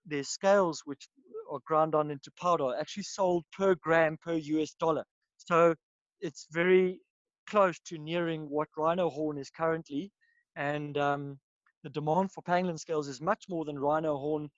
their 0.06 0.24
scales, 0.24 0.82
which 0.86 1.08
are 1.52 1.60
ground 1.66 1.96
on 1.96 2.12
into 2.12 2.32
powder, 2.40 2.66
are 2.66 2.80
actually 2.80 3.04
sold 3.04 3.44
per 3.52 3.76
gram 3.76 4.18
per 4.24 4.34
US 4.34 4.74
dollar. 4.76 5.04
So 5.38 5.76
it's 6.22 6.48
very 6.52 7.00
close 7.48 7.80
to 7.88 7.98
nearing 7.98 8.50
what 8.50 8.68
rhino 8.78 9.10
horn 9.10 9.38
is 9.38 9.50
currently, 9.50 10.12
and 10.56 10.98
um, 10.98 11.40
the 11.84 11.90
demand 11.90 12.32
for 12.32 12.42
pangolin 12.42 12.80
scales 12.80 13.08
is 13.08 13.22
much 13.22 13.46
more 13.50 13.66
than 13.66 13.78
rhino 13.80 14.18
horn 14.18 14.50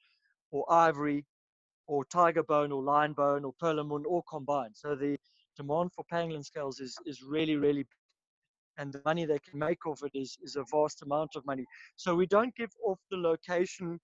or 0.51 0.71
ivory 0.71 1.25
or 1.87 2.05
tiger 2.05 2.43
bone 2.43 2.71
or 2.71 2.83
lion 2.83 3.13
bone 3.13 3.45
or 3.45 3.53
perlemoen 3.61 4.05
all 4.05 4.23
combined. 4.29 4.75
So 4.75 4.95
the 4.95 5.17
demand 5.57 5.91
for 5.93 6.05
pangolin 6.11 6.45
scales 6.45 6.79
is, 6.79 6.95
is 7.05 7.21
really, 7.23 7.55
really 7.55 7.85
and 8.77 8.93
the 8.93 9.01
money 9.05 9.25
they 9.25 9.39
can 9.39 9.59
make 9.59 9.85
off 9.85 10.03
it 10.03 10.11
is, 10.17 10.37
is 10.41 10.55
a 10.55 10.63
vast 10.71 11.01
amount 11.01 11.35
of 11.35 11.45
money. 11.45 11.65
So 11.95 12.15
we 12.15 12.27
don't 12.27 12.55
give 12.55 12.69
off 12.85 12.99
the 13.09 13.17
location 13.17 13.99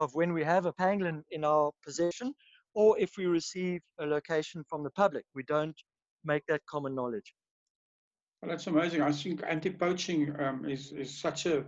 of 0.00 0.14
when 0.14 0.32
we 0.32 0.44
have 0.44 0.66
a 0.66 0.72
pangolin 0.72 1.22
in 1.30 1.44
our 1.44 1.70
possession 1.84 2.34
or 2.74 2.98
if 2.98 3.12
we 3.16 3.26
receive 3.26 3.80
a 4.00 4.06
location 4.06 4.64
from 4.68 4.82
the 4.82 4.90
public. 4.90 5.24
We 5.34 5.44
don't 5.44 5.76
make 6.24 6.44
that 6.48 6.60
common 6.66 6.94
knowledge. 6.94 7.34
Well, 8.42 8.50
that's 8.50 8.66
amazing. 8.66 9.00
I 9.00 9.12
think 9.12 9.42
anti-poaching 9.46 10.34
um, 10.38 10.66
is, 10.68 10.92
is 10.92 11.16
such 11.16 11.46
a 11.46 11.64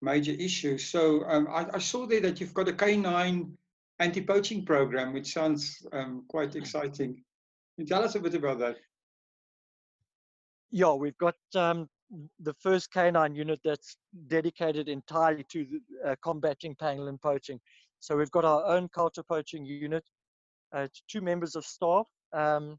major 0.00 0.32
issue. 0.32 0.78
So 0.78 1.24
um, 1.26 1.46
I, 1.48 1.66
I, 1.74 1.78
saw 1.78 2.06
there 2.06 2.20
that 2.22 2.40
you've 2.40 2.54
got 2.54 2.66
a 2.66 2.72
canine 2.72 3.56
anti-poaching 4.00 4.64
program, 4.64 5.12
which 5.12 5.32
sounds 5.32 5.86
um, 5.92 6.24
quite 6.26 6.56
exciting. 6.56 7.22
Tell 7.86 8.04
us 8.04 8.14
a 8.14 8.20
bit 8.20 8.34
about 8.34 8.58
that? 8.58 8.76
Yeah, 10.70 10.92
we've 10.94 11.16
got 11.18 11.34
um, 11.54 11.88
the 12.40 12.54
first 12.54 12.92
canine 12.92 13.34
unit 13.34 13.60
that's 13.64 13.96
dedicated 14.28 14.88
entirely 14.88 15.44
to 15.50 15.66
uh, 16.06 16.14
combating 16.22 16.74
pangolin 16.76 17.20
poaching. 17.20 17.60
So 18.00 18.16
we've 18.16 18.30
got 18.30 18.44
our 18.44 18.64
own 18.66 18.88
counter 18.94 19.22
poaching 19.22 19.64
unit, 19.64 20.04
uh, 20.74 20.88
two 21.08 21.20
members 21.20 21.56
of 21.56 21.64
staff, 21.64 22.06
um, 22.32 22.78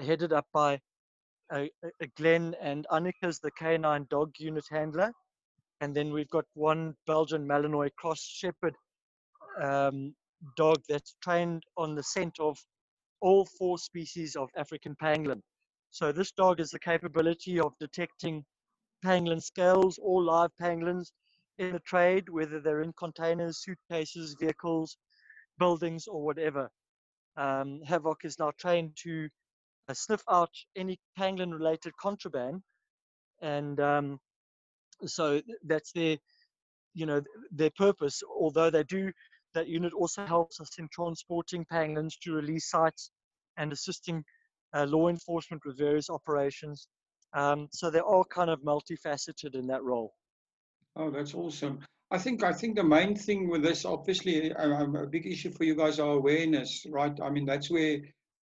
headed 0.00 0.32
up 0.32 0.46
by 0.52 0.80
uh, 1.52 1.66
Glenn 2.16 2.54
and 2.60 2.86
Annika's 2.90 3.38
the 3.38 3.50
canine 3.52 4.06
dog 4.10 4.32
unit 4.38 4.64
handler. 4.70 5.12
And 5.80 5.94
then 5.94 6.12
we've 6.12 6.30
got 6.30 6.44
one 6.54 6.94
Belgian 7.06 7.46
Malinois 7.46 7.90
cross 7.96 8.20
shepherd 8.20 8.74
um, 9.62 10.14
dog 10.56 10.78
that's 10.88 11.14
trained 11.22 11.62
on 11.76 11.94
the 11.94 12.02
scent 12.02 12.34
of 12.40 12.58
all 13.20 13.46
four 13.58 13.78
species 13.78 14.36
of 14.36 14.48
African 14.56 14.94
pangolin. 15.02 15.40
So 15.90 16.12
this 16.12 16.32
dog 16.32 16.58
has 16.58 16.70
the 16.70 16.78
capability 16.78 17.58
of 17.58 17.72
detecting 17.80 18.44
pangolin 19.04 19.42
scales 19.42 19.98
or 20.02 20.22
live 20.22 20.50
pangolins 20.60 21.12
in 21.58 21.72
the 21.72 21.80
trade, 21.80 22.28
whether 22.28 22.60
they're 22.60 22.82
in 22.82 22.92
containers, 22.92 23.62
suitcases, 23.62 24.36
vehicles, 24.38 24.96
buildings, 25.58 26.06
or 26.06 26.22
whatever. 26.24 26.68
Um, 27.36 27.80
Havoc 27.84 28.24
is 28.24 28.38
now 28.38 28.52
trained 28.58 28.96
to 29.02 29.28
uh, 29.88 29.94
sniff 29.94 30.22
out 30.30 30.50
any 30.76 30.98
pangolin-related 31.18 31.96
contraband, 31.96 32.62
and 33.40 33.80
um, 33.80 34.18
so 35.06 35.40
that's 35.64 35.92
their, 35.92 36.18
you 36.94 37.06
know, 37.06 37.22
their 37.50 37.70
purpose. 37.70 38.22
Although 38.28 38.70
they 38.70 38.84
do 38.84 39.12
that 39.58 39.68
unit 39.68 39.92
also 39.92 40.22
helps 40.24 40.60
us 40.60 40.70
in 40.78 40.88
transporting 40.98 41.66
pangolins 41.72 42.14
to 42.22 42.32
release 42.40 42.70
sites 42.70 43.10
and 43.56 43.72
assisting 43.72 44.18
uh, 44.74 44.86
law 44.94 45.08
enforcement 45.08 45.60
with 45.66 45.76
various 45.76 46.08
operations. 46.18 46.86
Um, 47.32 47.60
so 47.78 47.90
they're 47.90 48.12
all 48.14 48.24
kind 48.38 48.50
of 48.50 48.58
multifaceted 48.72 49.52
in 49.60 49.66
that 49.66 49.82
role. 49.82 50.10
Oh, 50.96 51.10
that's 51.10 51.34
awesome. 51.34 51.80
I 52.10 52.18
think 52.24 52.42
I 52.42 52.52
think 52.52 52.76
the 52.76 52.84
main 52.98 53.14
thing 53.26 53.40
with 53.52 53.62
this, 53.62 53.84
obviously, 53.84 54.52
um, 54.54 54.96
a 54.96 55.06
big 55.06 55.26
issue 55.26 55.50
for 55.50 55.64
you 55.64 55.76
guys 55.82 55.98
are 55.98 56.12
awareness, 56.12 56.86
right? 56.98 57.16
I 57.26 57.28
mean, 57.34 57.46
that's 57.52 57.70
where 57.70 57.98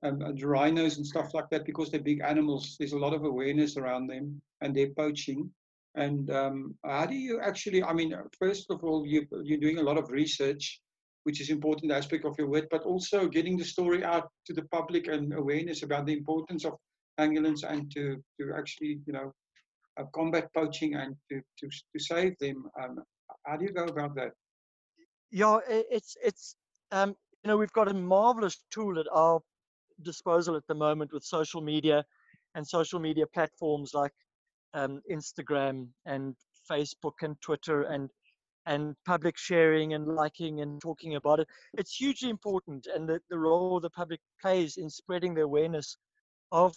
um, 0.06 0.20
rhinos 0.54 0.98
and 0.98 1.06
stuff 1.14 1.34
like 1.34 1.50
that, 1.52 1.66
because 1.66 1.90
they're 1.90 2.12
big 2.12 2.22
animals, 2.22 2.76
there's 2.78 2.98
a 2.98 3.04
lot 3.06 3.14
of 3.14 3.24
awareness 3.24 3.78
around 3.78 4.08
them 4.08 4.42
and 4.62 4.76
they're 4.76 4.96
poaching. 5.04 5.50
And 5.96 6.30
um, 6.32 6.76
how 6.84 7.06
do 7.06 7.16
you 7.16 7.40
actually, 7.50 7.84
I 7.84 7.94
mean, 7.94 8.14
first 8.44 8.66
of 8.72 8.84
all, 8.84 9.06
you, 9.06 9.20
you're 9.44 9.66
doing 9.66 9.78
a 9.78 9.88
lot 9.90 10.00
of 10.00 10.12
research 10.12 10.82
which 11.24 11.42
is 11.42 11.50
important 11.50 11.92
aspect 11.92 12.26
of 12.26 12.36
your 12.38 12.48
work, 12.48 12.68
but 12.70 12.84
also 12.84 13.28
getting 13.28 13.58
the 13.58 13.64
story 13.64 14.04
out 14.04 14.30
to 14.46 14.54
the 14.54 14.64
public 14.64 15.08
and 15.08 15.34
awareness 15.34 15.84
about 15.84 16.06
the 16.06 16.14
importance 16.14 16.66
of 16.66 16.74
pangolins 17.20 17.64
and 17.64 17.92
to, 17.92 18.22
to 18.40 18.54
actually, 18.58 19.00
you 19.06 19.14
know, 19.14 19.32
uh, 20.00 20.04
combat 20.14 20.50
poaching 20.54 20.96
and 20.96 21.16
to, 21.30 21.40
to, 21.60 21.68
to 21.70 22.00
save 22.04 22.38
them. 22.40 22.66
Um, 22.82 23.04
how 23.46 23.58
do 23.58 23.66
you 23.66 23.72
go 23.72 23.86
about 23.86 24.16
that? 24.16 24.32
Yeah, 25.32 25.60
it's, 25.68 26.16
it's 26.24 26.56
um, 26.92 27.16
you 27.44 27.50
know, 27.50 27.58
we've 27.58 27.74
got 27.74 27.90
a 27.90 27.94
marvelous 27.94 28.64
tool 28.72 29.00
at 29.00 29.06
our 29.12 29.40
disposal 30.02 30.56
at 30.56 30.68
the 30.68 30.76
moment 30.76 31.14
with 31.14 31.24
social 31.24 31.62
media 31.62 32.06
and 32.56 32.68
social 32.68 33.00
media 33.00 33.26
platforms 33.28 33.94
like 33.94 34.14
um, 34.74 35.02
Instagram 35.12 35.88
and 36.06 36.36
Facebook 36.70 37.22
and 37.22 37.40
Twitter 37.42 37.84
and 37.84 38.10
and 38.66 38.96
public 39.06 39.38
sharing 39.38 39.94
and 39.94 40.08
liking 40.08 40.62
and 40.62 40.82
talking 40.82 41.16
about 41.16 41.40
it. 41.40 41.48
It's 41.78 41.96
hugely 41.96 42.30
important, 42.30 42.88
and 42.94 43.08
the, 43.08 43.20
the 43.30 43.38
role 43.38 43.80
the 43.80 43.90
public 43.90 44.20
plays 44.42 44.78
in 44.78 44.90
spreading 44.90 45.34
the 45.34 45.42
awareness 45.42 45.98
of 46.52 46.76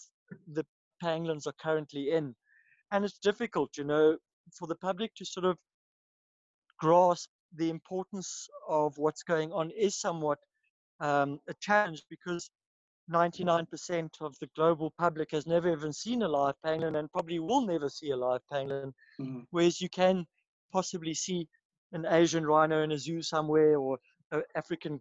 the 0.53 0.65
pangolins 1.03 1.47
are 1.47 1.55
currently 1.61 2.11
in. 2.11 2.35
And 2.91 3.05
it's 3.05 3.19
difficult, 3.19 3.77
you 3.77 3.85
know, 3.85 4.17
for 4.59 4.67
the 4.67 4.77
public 4.77 5.15
to 5.17 5.25
sort 5.25 5.47
of 5.47 5.57
grasp 6.79 7.31
the 7.55 7.71
importance 7.71 8.49
of 8.69 8.99
what's 8.99 9.23
going 9.23 9.53
on 9.53 9.71
is 9.71 9.99
somewhat 10.01 10.39
um, 11.01 11.41
a 11.49 11.55
challenge 11.61 12.03
because 12.11 12.51
99% 13.11 14.11
of 14.21 14.37
the 14.41 14.49
global 14.57 14.93
public 14.99 15.31
has 15.31 15.47
never 15.47 15.73
even 15.73 15.93
seen 15.93 16.23
a 16.23 16.29
live 16.29 16.55
pangolin 16.65 16.99
and 16.99 17.11
probably 17.13 17.39
will 17.39 17.65
never 17.65 17.89
see 17.89 18.11
a 18.11 18.17
live 18.17 18.41
pangolin. 18.53 18.93
Mm-hmm. 19.21 19.41
Whereas 19.51 19.81
you 19.81 19.89
can 19.89 20.27
possibly 20.73 21.15
see 21.15 21.49
an 21.93 22.07
Asian 22.09 22.45
rhino 22.45 22.83
in 22.83 22.93
a 22.93 22.99
zoo 22.99 23.23
somewhere 23.23 23.79
or 23.79 23.99
an 24.33 24.43
African 24.55 25.01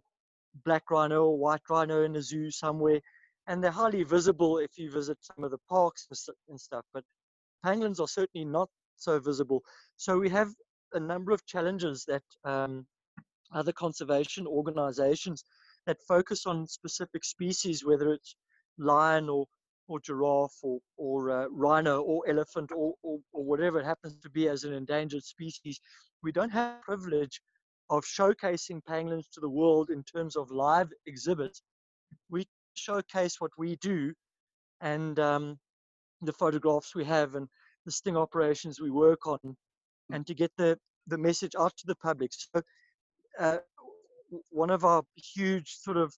black 0.64 0.90
rhino 0.90 1.24
or 1.24 1.38
white 1.38 1.62
rhino 1.68 2.02
in 2.02 2.16
a 2.16 2.22
zoo 2.22 2.50
somewhere. 2.50 3.00
And 3.48 3.62
they're 3.62 3.70
highly 3.70 4.02
visible 4.02 4.58
if 4.58 4.76
you 4.76 4.90
visit 4.90 5.18
some 5.20 5.44
of 5.44 5.50
the 5.50 5.58
parks 5.68 6.06
and 6.48 6.60
stuff. 6.60 6.84
But 6.92 7.04
pangolins 7.64 8.00
are 8.00 8.08
certainly 8.08 8.44
not 8.44 8.68
so 8.96 9.20
visible. 9.20 9.62
So 9.96 10.18
we 10.18 10.28
have 10.30 10.48
a 10.94 11.00
number 11.00 11.32
of 11.32 11.44
challenges 11.46 12.04
that 12.06 12.22
um, 12.44 12.86
other 13.54 13.72
conservation 13.72 14.46
organizations 14.46 15.44
that 15.86 15.98
focus 16.08 16.46
on 16.46 16.66
specific 16.66 17.24
species, 17.24 17.84
whether 17.84 18.12
it's 18.12 18.34
lion 18.78 19.28
or 19.28 19.46
or 19.88 20.00
giraffe 20.00 20.58
or, 20.62 20.80
or 20.96 21.30
uh, 21.30 21.46
rhino 21.50 22.00
or 22.00 22.28
elephant 22.28 22.72
or, 22.72 22.94
or, 23.02 23.18
or, 23.32 23.44
whatever 23.44 23.78
it 23.78 23.84
happens 23.84 24.16
to 24.16 24.28
be 24.30 24.48
as 24.48 24.64
an 24.64 24.72
endangered 24.72 25.22
species, 25.22 25.80
we 26.26 26.32
don't 26.32 26.50
have 26.50 26.82
privilege 26.82 27.40
of 27.88 28.02
showcasing 28.04 28.82
pangolins 28.90 29.30
to 29.32 29.40
the 29.40 29.48
world 29.60 29.90
in 29.90 30.02
terms 30.02 30.34
of 30.34 30.50
live 30.50 30.90
exhibits. 31.06 31.62
We 32.28 32.48
showcase 32.74 33.36
what 33.40 33.52
we 33.56 33.76
do 33.76 34.12
and 34.80 35.20
um, 35.20 35.58
the 36.22 36.32
photographs 36.32 36.96
we 36.96 37.04
have 37.04 37.36
and 37.36 37.46
the 37.84 37.92
sting 37.92 38.16
operations 38.16 38.80
we 38.80 38.90
work 38.90 39.28
on 39.28 39.38
and 40.10 40.26
to 40.26 40.34
get 40.34 40.50
the, 40.58 40.76
the 41.06 41.16
message 41.16 41.54
out 41.58 41.76
to 41.76 41.86
the 41.86 41.94
public. 41.94 42.32
So 42.32 42.62
uh, 43.38 43.58
one 44.50 44.70
of 44.70 44.84
our 44.84 45.04
huge 45.14 45.76
sort 45.76 45.96
of 45.96 46.12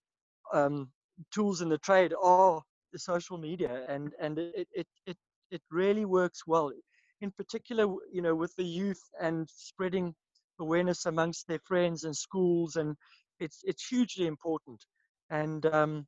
um, 0.55 0.89
tools 1.35 1.61
in 1.61 1.69
the 1.69 1.79
trade 1.79 2.15
are 2.23 2.63
the 2.95 2.99
social 2.99 3.37
media 3.37 3.85
and 3.89 4.15
and 4.19 4.39
it, 4.39 4.69
it, 4.73 4.87
it 5.07 5.19
it 5.51 5.63
really 5.71 6.07
works 6.07 6.47
well. 6.47 6.73
In 7.21 7.31
particular, 7.33 7.87
you 8.13 8.23
know, 8.23 8.35
with 8.35 8.55
the 8.57 8.65
youth 8.65 9.03
and 9.21 9.49
spreading 9.51 10.15
awareness 10.61 11.07
amongst 11.07 11.47
their 11.47 11.59
friends 11.61 12.05
and 12.05 12.17
schools, 12.17 12.77
and 12.77 12.97
it's 13.41 13.61
it's 13.65 13.87
hugely 13.87 14.27
important. 14.27 14.85
And 15.31 15.67
um, 15.67 16.07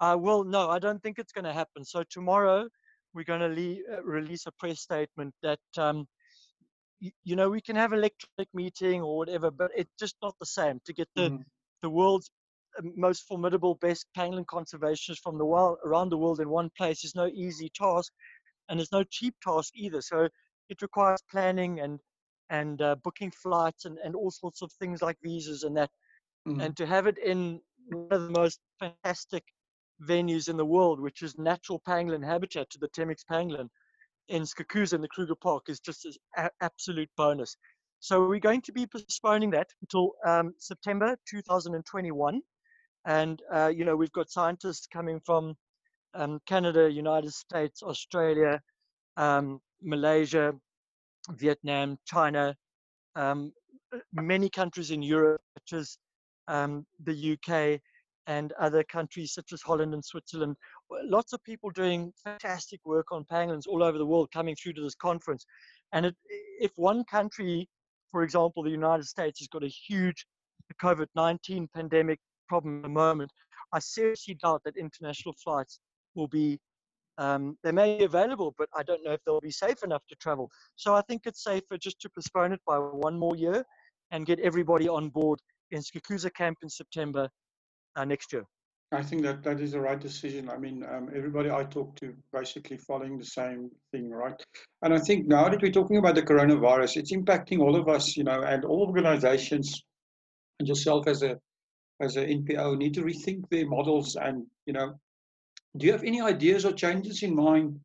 Uh, 0.00 0.16
well, 0.18 0.44
no, 0.44 0.68
I 0.68 0.78
don't 0.78 1.02
think 1.02 1.18
it's 1.18 1.32
going 1.32 1.46
to 1.46 1.52
happen. 1.52 1.84
So 1.84 2.04
tomorrow 2.08 2.68
we're 3.14 3.24
going 3.24 3.40
to 3.40 3.48
le- 3.48 3.96
uh, 3.96 4.02
release 4.04 4.46
a 4.46 4.52
press 4.52 4.80
statement 4.80 5.34
that 5.42 5.58
um, 5.76 6.06
you, 7.00 7.36
know, 7.36 7.48
we 7.48 7.60
can 7.60 7.76
have 7.76 7.92
electronic 7.92 8.48
meeting 8.54 9.02
or 9.02 9.16
whatever, 9.16 9.50
but 9.50 9.70
it's 9.76 9.92
just 9.98 10.16
not 10.22 10.34
the 10.40 10.46
same 10.46 10.80
to 10.84 10.92
get 10.92 11.08
the, 11.14 11.30
mm. 11.30 11.42
the 11.82 11.90
world's 11.90 12.30
most 12.82 13.26
formidable, 13.26 13.74
best 13.76 14.06
pangolin 14.16 14.44
conservationists 14.46 15.20
from 15.22 15.38
the 15.38 15.44
world 15.44 15.78
around 15.84 16.10
the 16.10 16.18
world 16.18 16.40
in 16.40 16.48
one 16.48 16.70
place 16.76 17.04
is 17.04 17.14
no 17.14 17.26
easy 17.26 17.70
task, 17.74 18.12
and 18.68 18.80
it's 18.80 18.92
no 18.92 19.04
cheap 19.04 19.34
task 19.42 19.72
either. 19.76 20.00
So 20.00 20.28
it 20.68 20.82
requires 20.82 21.20
planning 21.30 21.80
and 21.80 21.98
and 22.50 22.80
uh, 22.80 22.96
booking 23.04 23.30
flights 23.30 23.84
and, 23.84 23.98
and 24.02 24.14
all 24.14 24.30
sorts 24.30 24.62
of 24.62 24.72
things 24.72 25.02
like 25.02 25.18
visas 25.22 25.64
and 25.64 25.76
that. 25.76 25.90
Mm. 26.46 26.64
And 26.64 26.76
to 26.78 26.86
have 26.86 27.06
it 27.06 27.18
in 27.18 27.60
one 27.90 28.08
of 28.10 28.22
the 28.22 28.30
most 28.30 28.60
fantastic 28.80 29.44
venues 30.02 30.48
in 30.48 30.56
the 30.56 30.64
world, 30.64 31.00
which 31.00 31.22
is 31.22 31.36
natural 31.38 31.82
pangolin 31.86 32.24
habitat 32.24 32.70
to 32.70 32.78
the 32.78 32.88
Temminck's 32.88 33.24
pangolin, 33.30 33.68
in 34.28 34.42
Skukuza 34.42 34.94
in 34.94 35.00
the 35.00 35.08
Kruger 35.08 35.34
Park 35.34 35.64
is 35.68 35.80
just 35.80 36.06
an 36.36 36.48
absolute 36.60 37.10
bonus. 37.16 37.56
So 38.00 38.28
we're 38.28 38.38
going 38.38 38.62
to 38.62 38.72
be 38.72 38.86
postponing 38.86 39.50
that 39.50 39.68
until 39.82 40.12
um, 40.24 40.54
September 40.58 41.16
2021. 41.28 42.40
And, 43.08 43.40
uh, 43.50 43.72
you 43.74 43.86
know, 43.86 43.96
we've 43.96 44.12
got 44.12 44.30
scientists 44.30 44.86
coming 44.86 45.18
from 45.24 45.54
um, 46.12 46.40
Canada, 46.46 46.92
United 46.92 47.32
States, 47.32 47.82
Australia, 47.82 48.60
um, 49.16 49.60
Malaysia, 49.82 50.52
Vietnam, 51.30 51.96
China, 52.04 52.54
um, 53.16 53.50
many 54.12 54.50
countries 54.50 54.90
in 54.90 55.00
Europe, 55.00 55.40
such 55.54 55.80
as 55.80 55.96
um, 56.48 56.84
the 57.04 57.32
UK, 57.32 57.80
and 58.26 58.52
other 58.60 58.84
countries 58.84 59.32
such 59.32 59.54
as 59.54 59.62
Holland 59.62 59.94
and 59.94 60.04
Switzerland. 60.04 60.54
Lots 60.90 61.32
of 61.32 61.42
people 61.44 61.70
doing 61.70 62.12
fantastic 62.22 62.78
work 62.84 63.10
on 63.10 63.24
pangolins 63.24 63.66
all 63.66 63.82
over 63.82 63.96
the 63.96 64.04
world 64.04 64.28
coming 64.34 64.54
through 64.54 64.74
to 64.74 64.82
this 64.82 64.94
conference. 64.94 65.46
And 65.94 66.04
it, 66.04 66.16
if 66.60 66.72
one 66.76 67.04
country, 67.04 67.70
for 68.10 68.22
example, 68.22 68.62
the 68.62 68.70
United 68.70 69.06
States, 69.06 69.38
has 69.38 69.48
got 69.48 69.64
a 69.64 69.68
huge 69.88 70.26
COVID 70.82 71.06
19 71.16 71.70
pandemic 71.74 72.20
problem 72.48 72.78
at 72.78 72.82
the 72.82 72.88
moment, 72.88 73.30
I 73.72 73.78
seriously 73.78 74.34
doubt 74.34 74.62
that 74.64 74.76
international 74.76 75.34
flights 75.42 75.80
will 76.14 76.28
be. 76.28 76.58
Um, 77.18 77.58
they 77.64 77.72
may 77.72 77.98
be 77.98 78.04
available, 78.04 78.54
but 78.56 78.68
I 78.76 78.84
don't 78.84 79.02
know 79.04 79.10
if 79.12 79.20
they'll 79.24 79.40
be 79.40 79.50
safe 79.50 79.82
enough 79.82 80.02
to 80.08 80.14
travel. 80.16 80.48
So 80.76 80.94
I 80.94 81.02
think 81.02 81.22
it's 81.26 81.42
safer 81.42 81.76
just 81.76 82.00
to 82.02 82.08
postpone 82.10 82.52
it 82.52 82.60
by 82.64 82.78
one 82.78 83.18
more 83.18 83.34
year 83.34 83.64
and 84.12 84.24
get 84.24 84.38
everybody 84.38 84.88
on 84.88 85.08
board 85.08 85.40
in 85.72 85.80
Skukuza 85.80 86.32
camp 86.32 86.58
in 86.62 86.70
September 86.70 87.28
uh, 87.96 88.04
next 88.04 88.32
year. 88.32 88.44
I 88.90 89.02
think 89.02 89.22
that 89.22 89.42
that 89.42 89.60
is 89.60 89.72
the 89.72 89.80
right 89.80 90.00
decision. 90.00 90.48
I 90.48 90.56
mean, 90.56 90.82
um, 90.84 91.10
everybody 91.14 91.50
I 91.50 91.64
talk 91.64 91.94
to 91.96 92.14
basically 92.32 92.78
following 92.78 93.18
the 93.18 93.24
same 93.24 93.70
thing, 93.92 94.08
right? 94.10 94.40
And 94.82 94.94
I 94.94 94.98
think 94.98 95.26
now 95.26 95.48
that 95.48 95.60
we're 95.60 95.72
talking 95.72 95.98
about 95.98 96.14
the 96.14 96.22
coronavirus, 96.22 96.96
it's 96.96 97.12
impacting 97.12 97.60
all 97.60 97.76
of 97.76 97.88
us, 97.88 98.16
you 98.16 98.24
know, 98.24 98.42
and 98.42 98.64
all 98.64 98.86
organizations 98.86 99.82
and 100.58 100.66
yourself 100.66 101.06
as 101.06 101.22
a 101.22 101.38
as 102.00 102.16
an 102.16 102.26
NPO 102.26 102.78
need 102.78 102.94
to 102.94 103.02
rethink 103.02 103.48
their 103.50 103.66
models. 103.66 104.16
And 104.16 104.46
you 104.66 104.72
know, 104.72 104.98
do 105.76 105.86
you 105.86 105.92
have 105.92 106.04
any 106.04 106.20
ideas 106.20 106.64
or 106.64 106.72
changes 106.72 107.22
in 107.22 107.34
mind 107.34 107.78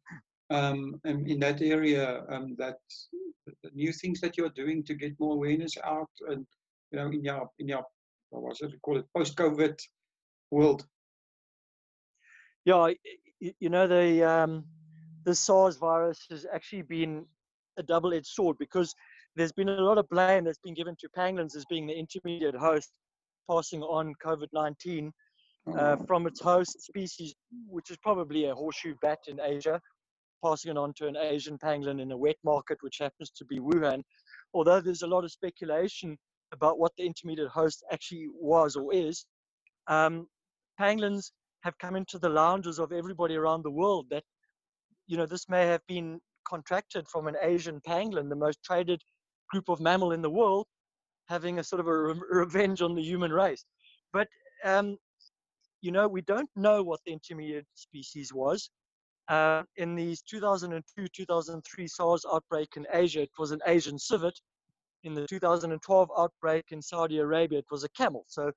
um, 0.49 0.99
in, 1.06 1.39
that 1.39 1.62
area 1.62 2.23
um, 2.30 2.56
that 2.58 2.78
new 3.73 3.91
things 3.91 4.19
that 4.21 4.38
you're 4.38 4.49
doing 4.49 4.84
to 4.84 4.93
get 4.93 5.19
more 5.19 5.34
awareness 5.34 5.76
out 5.84 6.10
and 6.30 6.45
you 6.91 6.99
know 6.99 7.08
in 7.08 7.23
your 7.23 7.49
in 7.60 7.67
your 7.67 7.84
what 8.30 8.43
was 8.43 8.62
it 8.62 8.82
call 8.82 8.97
it 8.97 9.06
post 9.15 9.36
COVID 9.36 9.80
world? 10.52 10.86
Yeah, 12.65 12.91
you 13.39 13.69
know 13.69 13.88
the 13.88 14.23
um, 14.23 14.63
the 15.26 15.36
SARS 15.36 15.78
virus 15.78 16.26
has 16.30 16.45
actually 16.54 16.84
been 16.84 17.26
a 17.78 17.84
double-edged 17.84 18.28
sword 18.28 18.58
because 18.60 18.93
there's 19.36 19.52
been 19.52 19.69
a 19.69 19.82
lot 19.82 19.97
of 19.97 20.08
blame 20.10 20.43
that's 20.43 20.60
been 20.60 20.76
given 20.76 20.95
to 20.99 21.10
pangolins 21.17 21.56
as 21.56 21.65
being 21.65 21.88
the 21.88 21.97
intermediate 21.97 22.56
host, 22.56 22.91
passing 23.49 23.82
on 23.84 24.13
COVID-19 24.25 25.08
uh, 25.08 25.71
oh. 25.71 26.06
from 26.06 26.27
its 26.27 26.41
host 26.41 26.82
species, 26.82 27.34
which 27.67 27.89
is 27.89 27.97
probably 27.97 28.45
a 28.45 28.56
horseshoe 28.56 28.95
bat 29.01 29.19
in 29.27 29.39
Asia, 29.39 29.79
passing 30.43 30.71
it 30.71 30.77
on 30.77 30.93
to 30.97 31.08
an 31.08 31.15
Asian 31.15 31.58
pangolin 31.58 32.01
in 32.01 32.12
a 32.12 32.17
wet 32.17 32.36
market, 32.43 32.77
which 32.82 32.97
happens 32.99 33.32
to 33.32 33.45
be 33.45 33.60
Wuhan. 33.60 34.01
Although 34.53 34.82
there's 34.82 35.03
a 35.03 35.08
lot 35.08 35.23
of 35.23 35.32
speculation 35.32 36.17
about 36.51 36.79
what 36.79 36.91
the 36.97 37.06
intermediate 37.06 37.49
host 37.49 37.84
actually 37.91 38.27
was 38.34 38.75
or 38.75 38.93
is, 38.93 39.25
um, 39.88 40.27
pangolins 40.79 41.32
have 41.63 41.77
come 41.77 41.95
into 41.95 42.19
the 42.19 42.29
lounges 42.29 42.79
of 42.79 42.91
everybody 42.91 43.36
around 43.36 43.63
the 43.63 43.71
world 43.71 44.06
that, 44.12 44.23
you 45.08 45.17
know, 45.17 45.25
this 45.25 45.49
may 45.49 45.65
have 45.65 45.82
been 45.88 46.19
contracted 46.47 47.08
from 47.08 47.27
an 47.27 47.36
Asian 47.41 47.79
pangolin, 47.88 48.29
the 48.29 48.36
most 48.36 48.60
traded 48.63 49.01
group 49.49 49.69
of 49.69 49.79
mammal 49.79 50.12
in 50.12 50.21
the 50.21 50.29
world, 50.29 50.67
having 51.27 51.59
a 51.59 51.63
sort 51.63 51.79
of 51.79 51.88
a 51.88 51.97
re- 51.97 52.21
revenge 52.31 52.81
on 52.81 52.95
the 52.95 53.01
human 53.01 53.31
race. 53.31 53.65
But, 54.12 54.27
um, 54.63 54.97
you 55.81 55.91
know, 55.91 56.07
we 56.07 56.21
don't 56.21 56.49
know 56.55 56.83
what 56.83 56.99
the 57.05 57.12
intermediate 57.12 57.67
species 57.73 58.33
was. 58.33 58.69
Uh, 59.29 59.63
in 59.77 59.95
the 59.95 60.17
2002 60.29 61.07
2003 61.07 61.88
SARS 61.88 62.25
outbreak 62.31 62.69
in 62.75 62.86
Asia, 62.93 63.21
it 63.21 63.31
was 63.39 63.51
an 63.51 63.62
Asian 63.67 63.97
civet. 63.97 64.38
In 65.03 65.13
the 65.13 65.25
2012 65.27 66.12
outbreak 66.17 66.65
in 66.71 66.81
Saudi 66.81 67.19
Arabia, 67.19 67.59
it 67.59 67.65
was 67.71 67.83
a 67.83 67.89
camel. 67.89 68.25
So 68.27 68.51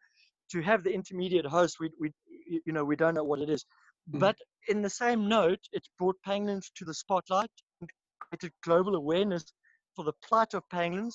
to 0.50 0.62
have 0.62 0.82
the 0.82 0.92
intermediate 0.92 1.46
host, 1.46 1.78
we, 1.80 1.90
we 2.00 2.12
you 2.46 2.72
know 2.72 2.84
we 2.84 2.96
don't 2.96 3.14
know 3.14 3.24
what 3.24 3.40
it 3.40 3.50
is. 3.50 3.64
Mm-hmm. 4.08 4.18
But 4.20 4.36
in 4.68 4.82
the 4.82 4.90
same 4.90 5.28
note, 5.28 5.60
it's 5.72 5.90
brought 5.98 6.16
pangolins 6.26 6.66
to 6.76 6.84
the 6.84 6.94
spotlight 6.94 7.50
and 7.80 7.90
created 8.20 8.52
global 8.64 8.96
awareness 8.96 9.52
for 9.94 10.04
the 10.04 10.12
plight 10.28 10.54
of 10.54 10.62
pangolins 10.72 11.14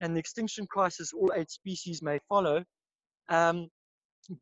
and 0.00 0.14
the 0.14 0.20
extinction 0.20 0.66
crisis 0.66 1.12
all 1.12 1.32
eight 1.34 1.50
species 1.50 2.02
may 2.02 2.18
follow. 2.28 2.64
Um, 3.28 3.68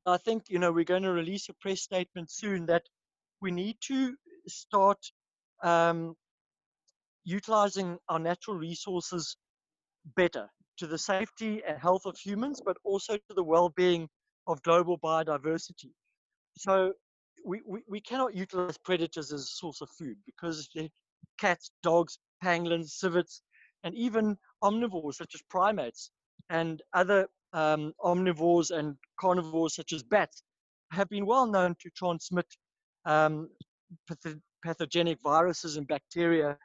I 0.06 0.16
think 0.18 0.44
you 0.48 0.58
know 0.58 0.72
we're 0.72 0.84
going 0.84 1.02
to 1.02 1.12
release 1.12 1.48
a 1.48 1.54
press 1.54 1.82
statement 1.82 2.30
soon 2.30 2.66
that 2.66 2.82
we 3.40 3.50
need 3.50 3.76
to 3.88 4.14
start 4.48 4.98
um, 5.62 6.14
utilizing 7.24 7.98
our 8.08 8.18
natural 8.18 8.56
resources 8.56 9.36
better 10.16 10.48
to 10.78 10.86
the 10.86 10.98
safety 10.98 11.62
and 11.66 11.78
health 11.78 12.06
of 12.06 12.16
humans, 12.16 12.60
but 12.64 12.76
also 12.84 13.16
to 13.16 13.34
the 13.34 13.42
well-being 13.42 14.08
of 14.46 14.62
global 14.62 14.98
biodiversity. 14.98 15.90
So 16.56 16.92
we, 17.44 17.62
we, 17.66 17.80
we 17.88 18.00
cannot 18.00 18.34
utilize 18.34 18.78
predators 18.78 19.32
as 19.32 19.42
a 19.42 19.46
source 19.46 19.80
of 19.80 19.88
food 19.98 20.16
because 20.26 20.68
cats, 21.38 21.70
dogs, 21.82 22.18
pangolins, 22.42 22.90
civets, 22.90 23.42
and 23.84 23.94
even 23.94 24.36
omnivores 24.62 25.14
such 25.14 25.34
as 25.34 25.42
primates 25.48 26.10
and 26.50 26.82
other 26.92 27.28
um, 27.52 27.92
omnivores 28.02 28.70
and 28.70 28.96
carnivores 29.20 29.74
such 29.74 29.92
as 29.92 30.02
bats 30.02 30.42
have 30.90 31.08
been 31.08 31.26
well 31.26 31.46
known 31.46 31.74
to 31.80 31.90
transmit 31.90 32.46
um, 33.04 33.48
pathogenic 34.64 35.18
viruses 35.22 35.76
and 35.76 35.86
bacteria 35.86 36.56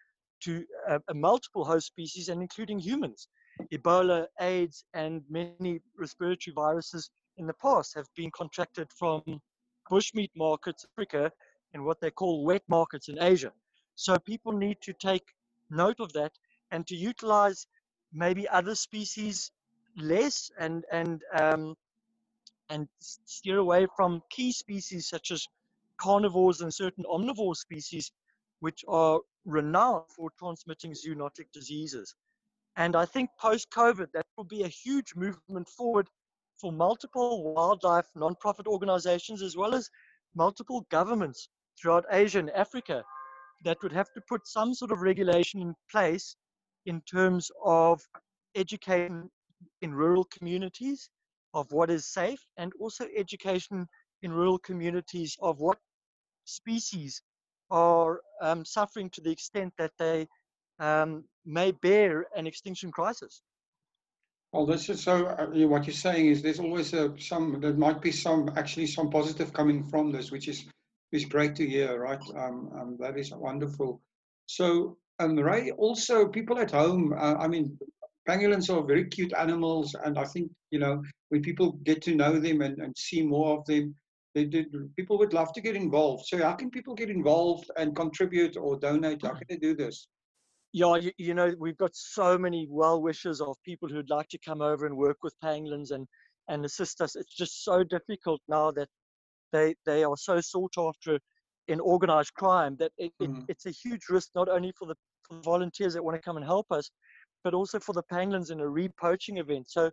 to 0.42 0.66
uh, 0.90 1.00
multiple 1.14 1.64
host 1.64 1.88
species 1.88 2.30
and 2.30 2.42
including 2.42 2.80
humans. 2.80 3.28
Ebola, 3.72 4.26
AIDS, 4.40 4.86
and 4.94 5.22
many 5.30 5.82
respiratory 5.98 6.54
viruses 6.54 7.12
in 7.38 7.46
the 7.46 7.54
past 7.54 7.94
have 7.96 8.08
been 8.16 8.32
contracted 8.32 8.88
from 8.98 9.22
bushmeat 9.90 10.32
markets 10.36 10.84
in 10.84 10.90
Africa 10.94 11.32
and 11.74 11.86
what 11.86 12.00
they 12.02 12.12
call 12.12 12.44
wet 12.44 12.64
markets 12.68 13.08
in 13.08 13.22
Asia. 13.22 13.52
So 13.96 14.18
people 14.18 14.52
need 14.52 14.78
to 14.82 14.94
take 14.94 15.24
note 15.70 16.00
of 16.00 16.12
that 16.14 16.32
and 16.72 16.88
to 16.88 16.96
utilize 16.96 17.68
maybe 18.14 18.48
other 18.50 18.76
species 18.76 19.52
less 19.98 20.50
and 20.60 20.86
and 20.92 21.22
um, 21.40 21.76
and 22.70 22.88
steer 23.00 23.58
away 23.58 23.86
from 23.96 24.22
key 24.30 24.52
species 24.52 25.10
such 25.10 25.32
as 25.32 25.46
carnivores 25.98 26.62
and 26.62 26.74
certain 26.74 27.04
omnivore 27.04 27.56
species, 27.56 28.12
which 28.62 28.84
are 28.88 29.20
renowned 29.46 30.06
for 30.16 30.30
transmitting 30.40 30.94
zoonotic 30.94 31.52
diseases. 31.54 32.16
And 32.78 32.96
I 32.96 33.06
think 33.06 33.30
post 33.40 33.70
COVID, 33.72 34.08
that 34.14 34.26
will 34.38 34.46
be 34.46 34.64
a 34.64 34.68
huge 34.68 35.14
movement 35.16 35.68
forward 35.68 36.08
for 36.60 36.72
multiple 36.72 37.54
wildlife 37.54 38.06
non-profit 38.16 38.68
organizations 38.68 39.42
as 39.42 39.58
well 39.58 39.76
as 39.76 39.90
multiple 40.36 40.86
governments 40.90 41.50
throughout 41.80 42.06
Asia 42.12 42.40
and 42.40 42.52
Africa 42.52 43.04
that 43.64 43.78
would 43.84 43.92
have 43.92 44.12
to 44.14 44.22
put 44.30 44.48
some 44.48 44.74
sort 44.74 44.92
of 44.92 45.02
regulation 45.02 45.62
in 45.62 45.76
place 45.92 46.36
in 46.86 47.02
terms 47.02 47.52
of 47.64 48.02
educating 48.56 49.30
in 49.82 49.94
rural 49.94 50.26
communities 50.26 51.10
of 51.54 51.72
what 51.72 51.90
is 51.90 52.06
safe 52.06 52.46
and 52.58 52.72
also 52.80 53.06
education 53.16 53.88
in 54.24 54.32
rural 54.32 54.58
communities 54.60 55.38
of 55.42 55.60
what 55.60 55.78
species 56.46 57.22
are 57.70 58.22
um, 58.42 58.66
suffering 58.66 59.10
to 59.10 59.22
the 59.22 59.32
extent 59.32 59.74
that 59.78 59.92
they 59.98 60.28
um, 60.80 61.24
may 61.46 61.72
bear 61.72 62.26
an 62.36 62.48
extinction 62.48 62.92
crisis. 62.92 63.42
Well, 64.52 64.66
this 64.66 64.90
is 64.90 65.02
so. 65.02 65.28
Uh, 65.28 65.48
what 65.68 65.88
you're 65.88 65.94
saying 65.94 66.26
is 66.26 66.42
there's 66.42 66.60
always 66.60 66.94
a, 66.94 67.14
some. 67.18 67.62
There 67.62 67.74
might 67.74 68.02
be 68.02 68.12
some 68.12 68.52
actually 68.58 68.88
some 68.88 69.10
positive 69.10 69.54
coming 69.54 69.82
from 69.82 70.12
this, 70.12 70.30
which 70.30 70.50
is 70.50 70.66
is 71.14 71.24
great 71.24 71.56
to 71.56 71.66
hear. 71.66 71.98
Right, 71.98 72.22
um, 72.36 72.70
um, 72.78 72.98
that 73.00 73.18
is 73.18 73.32
wonderful. 73.32 74.02
So, 74.48 74.98
um, 75.22 75.36
Ray, 75.38 75.72
also 75.72 76.28
people 76.28 76.60
at 76.60 76.72
home. 76.72 77.14
Uh, 77.14 77.36
I 77.36 77.48
mean, 77.48 77.78
pangolins 78.28 78.74
are 78.74 78.86
very 78.86 79.06
cute 79.06 79.34
animals, 79.34 79.96
and 80.06 80.18
I 80.18 80.26
think 80.26 80.52
you 80.72 80.80
know 80.80 81.02
when 81.30 81.42
people 81.42 81.74
get 81.84 82.02
to 82.04 82.16
know 82.16 82.40
them 82.40 82.62
and, 82.62 82.80
and 82.80 82.96
see 82.98 83.22
more 83.22 83.58
of 83.58 83.66
them, 83.66 83.96
they, 84.36 84.46
they, 84.46 84.66
people 84.96 85.18
would 85.18 85.34
love 85.34 85.54
to 85.54 85.62
get 85.62 85.76
involved. 85.76 86.26
So, 86.28 86.38
how 86.38 86.54
can 86.54 86.70
people 86.70 86.96
get 86.96 87.10
involved 87.10 87.70
and 87.78 87.96
contribute 87.96 88.58
or 88.58 88.78
donate? 88.78 89.22
How 89.24 89.34
can 89.34 89.48
they 89.50 89.58
do 89.58 89.76
this? 89.76 90.08
yeah, 90.74 90.96
you, 90.96 91.12
you, 91.18 91.34
know, 91.34 91.54
we've 91.60 91.78
got 91.78 91.92
so 91.94 92.38
many 92.38 92.68
well 92.70 93.02
wishers 93.02 93.42
of 93.42 93.58
people 93.66 93.90
who'd 93.90 94.10
like 94.10 94.30
to 94.30 94.40
come 94.40 94.62
over 94.62 94.86
and 94.86 94.96
work 94.96 95.18
with 95.22 95.36
pangolins 95.44 95.92
and, 95.92 96.08
and 96.48 96.64
assist 96.64 97.02
us. 97.02 97.16
It's 97.16 97.36
just 97.36 97.66
so 97.66 97.84
difficult 97.84 98.42
now 98.48 98.72
that 98.72 98.88
they, 99.52 99.76
they 99.86 100.04
are 100.04 100.16
so 100.16 100.40
sought 100.40 100.74
after 100.78 101.20
in 101.68 101.80
organized 101.80 102.34
crime 102.36 102.78
that 102.80 102.92
it, 102.98 103.12
mm. 103.22 103.40
it, 103.40 103.46
it's 103.50 103.66
a 103.66 103.72
huge 103.72 104.04
risk, 104.10 104.30
not 104.34 104.48
only 104.48 104.74
for 104.78 104.88
the 104.88 104.96
volunteers 105.32 105.94
that 105.94 106.04
want 106.04 106.16
to 106.16 106.22
come 106.22 106.38
and 106.38 106.46
help 106.46 106.68
us, 106.72 106.92
but 107.44 107.54
also 107.54 107.80
for 107.80 107.94
the 107.94 108.04
pangolins 108.12 108.52
in 108.52 108.60
a 108.62 108.64
repoaching 108.66 109.40
event. 109.40 109.70
So 109.70 109.92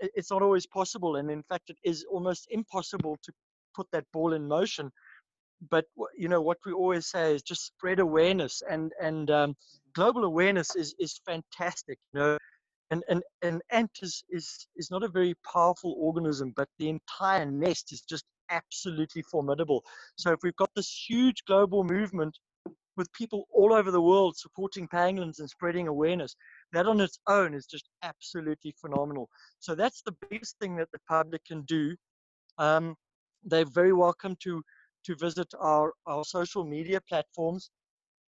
it's 0.00 0.30
not 0.30 0.42
always 0.42 0.66
possible. 0.66 1.16
And 1.16 1.30
in 1.30 1.42
fact, 1.44 1.70
it 1.70 1.78
is 1.84 2.04
almost 2.10 2.48
impossible 2.50 3.18
to 3.24 3.32
put 3.76 3.88
that 3.92 4.04
ball 4.12 4.34
in 4.34 4.48
motion 4.48 4.90
but 5.70 5.86
you 6.16 6.28
know 6.28 6.40
what 6.42 6.58
we 6.66 6.72
always 6.72 7.08
say 7.08 7.34
is 7.34 7.42
just 7.42 7.66
spread 7.66 8.00
awareness 8.00 8.62
and 8.70 8.92
and 9.02 9.30
um, 9.30 9.56
global 9.94 10.24
awareness 10.24 10.76
is 10.76 10.94
is 10.98 11.20
fantastic. 11.26 11.98
You 12.12 12.20
know, 12.20 12.38
and 12.90 13.04
and 13.08 13.22
an 13.42 13.60
ant 13.70 13.90
is 14.02 14.24
is 14.30 14.68
is 14.76 14.90
not 14.90 15.02
a 15.02 15.08
very 15.08 15.34
powerful 15.52 15.96
organism, 15.98 16.52
but 16.56 16.68
the 16.78 16.90
entire 16.90 17.46
nest 17.46 17.92
is 17.92 18.02
just 18.02 18.24
absolutely 18.50 19.22
formidable. 19.22 19.84
So 20.16 20.32
if 20.32 20.40
we've 20.42 20.56
got 20.56 20.70
this 20.76 21.06
huge 21.08 21.44
global 21.46 21.84
movement 21.84 22.38
with 22.96 23.12
people 23.12 23.46
all 23.52 23.72
over 23.72 23.90
the 23.90 24.00
world 24.00 24.36
supporting 24.36 24.88
pangolins 24.88 25.38
and 25.38 25.48
spreading 25.48 25.88
awareness, 25.88 26.34
that 26.72 26.86
on 26.86 27.00
its 27.00 27.18
own 27.28 27.54
is 27.54 27.66
just 27.66 27.88
absolutely 28.02 28.74
phenomenal. 28.80 29.28
So 29.58 29.74
that's 29.74 30.02
the 30.02 30.16
biggest 30.30 30.56
thing 30.60 30.76
that 30.76 30.90
the 30.92 31.00
public 31.08 31.44
can 31.44 31.62
do. 31.62 31.94
Um, 32.58 32.94
they're 33.44 33.66
very 33.66 33.92
welcome 33.92 34.36
to 34.42 34.62
to 35.04 35.14
visit 35.14 35.46
our, 35.60 35.92
our 36.06 36.24
social 36.24 36.64
media 36.64 37.00
platforms. 37.08 37.70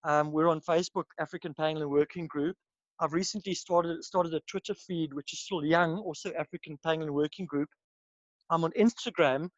Um, 0.05 0.31
we're 0.31 0.47
on 0.47 0.61
Facebook, 0.61 1.03
African 1.19 1.53
Pangolin 1.53 1.89
Working 1.89 2.25
Group. 2.27 2.55
I've 3.01 3.11
recently 3.13 3.53
started 3.53 4.03
started 4.03 4.33
a 4.33 4.41
Twitter 4.49 4.73
feed, 4.73 5.13
which 5.13 5.33
is 5.33 5.41
still 5.41 5.65
young, 5.65 5.97
also 5.97 6.31
African 6.39 6.77
Pangolin 6.85 7.11
Working 7.11 7.45
Group. 7.45 7.69
I'm 8.49 8.63
on 8.63 8.71
Instagram, 8.71 9.49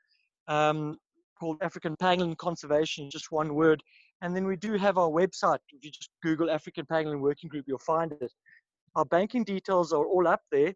um, 0.47 0.97
called 1.39 1.57
African 1.61 1.95
Pangolin 1.95 2.37
Conservation, 2.37 3.09
just 3.09 3.31
one 3.31 3.53
word. 3.53 3.81
And 4.21 4.35
then 4.35 4.45
we 4.45 4.55
do 4.55 4.73
have 4.73 4.97
our 4.97 5.09
website. 5.09 5.59
If 5.69 5.83
you 5.83 5.91
just 5.91 6.09
Google 6.21 6.49
African 6.49 6.85
Pangolin 6.85 7.19
Working 7.19 7.49
Group, 7.49 7.65
you'll 7.67 7.79
find 7.79 8.11
it. 8.11 8.31
Our 8.95 9.05
banking 9.05 9.43
details 9.43 9.93
are 9.93 10.05
all 10.05 10.27
up 10.27 10.41
there. 10.51 10.73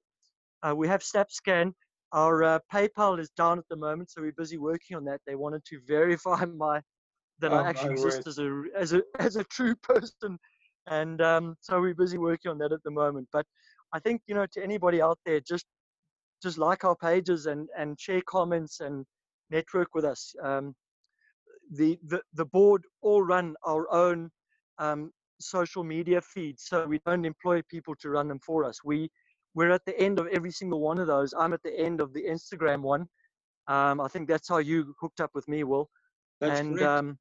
Uh, 0.63 0.73
we 0.75 0.87
have 0.87 1.01
SnapScan. 1.01 1.73
Our 2.11 2.43
uh, 2.43 2.59
PayPal 2.73 3.19
is 3.19 3.29
down 3.31 3.59
at 3.59 3.65
the 3.69 3.75
moment, 3.75 4.09
so 4.09 4.21
we're 4.21 4.31
busy 4.31 4.57
working 4.57 4.97
on 4.97 5.05
that. 5.05 5.21
They 5.27 5.35
wanted 5.35 5.63
to 5.65 5.79
verify 5.87 6.43
my 6.45 6.81
that 7.39 7.51
oh, 7.51 7.57
I 7.57 7.67
actually 7.67 7.93
exist 7.93 8.27
as 8.27 8.39
a 8.39 8.63
as 8.75 8.93
a 8.93 9.01
as 9.19 9.35
a 9.35 9.43
true 9.45 9.75
person, 9.75 10.39
and 10.87 11.21
um, 11.21 11.55
so 11.61 11.79
we're 11.79 11.93
busy 11.93 12.17
working 12.17 12.51
on 12.51 12.57
that 12.59 12.71
at 12.71 12.81
the 12.83 12.91
moment. 12.91 13.27
But 13.33 13.45
I 13.93 13.99
think 13.99 14.21
you 14.27 14.35
know 14.35 14.45
to 14.53 14.63
anybody 14.63 15.01
out 15.01 15.19
there, 15.25 15.39
just 15.41 15.65
just 16.41 16.57
like 16.57 16.83
our 16.83 16.95
pages 16.95 17.45
and 17.45 17.67
and 17.77 17.99
share 17.99 18.21
comments 18.25 18.79
and 18.79 19.05
network 19.51 19.93
with 19.93 20.05
us. 20.05 20.33
Um, 20.41 20.73
the, 21.71 21.97
the 22.07 22.21
the 22.33 22.45
board 22.45 22.83
all 23.01 23.23
run 23.23 23.55
our 23.65 23.91
own 23.91 24.29
um, 24.77 25.11
social 25.39 25.83
media 25.83 26.21
feeds, 26.21 26.63
so 26.67 26.85
we 26.85 26.99
don't 27.05 27.25
employ 27.25 27.61
people 27.69 27.95
to 28.01 28.09
run 28.09 28.27
them 28.27 28.39
for 28.39 28.63
us. 28.63 28.83
We 28.83 29.09
we're 29.53 29.71
at 29.71 29.85
the 29.85 29.97
end 29.99 30.19
of 30.19 30.27
every 30.27 30.51
single 30.51 30.81
one 30.81 30.99
of 30.99 31.07
those. 31.07 31.33
I'm 31.37 31.53
at 31.53 31.63
the 31.63 31.77
end 31.79 32.01
of 32.01 32.13
the 32.13 32.23
Instagram 32.23 32.81
one. 32.81 33.07
Um, 33.67 33.99
I 34.01 34.07
think 34.07 34.27
that's 34.27 34.49
how 34.49 34.57
you 34.57 34.93
hooked 34.99 35.21
up 35.21 35.31
with 35.33 35.47
me, 35.47 35.63
Will. 35.63 35.89
That's 36.41 36.59
and 36.59 36.81
um, 36.81 37.17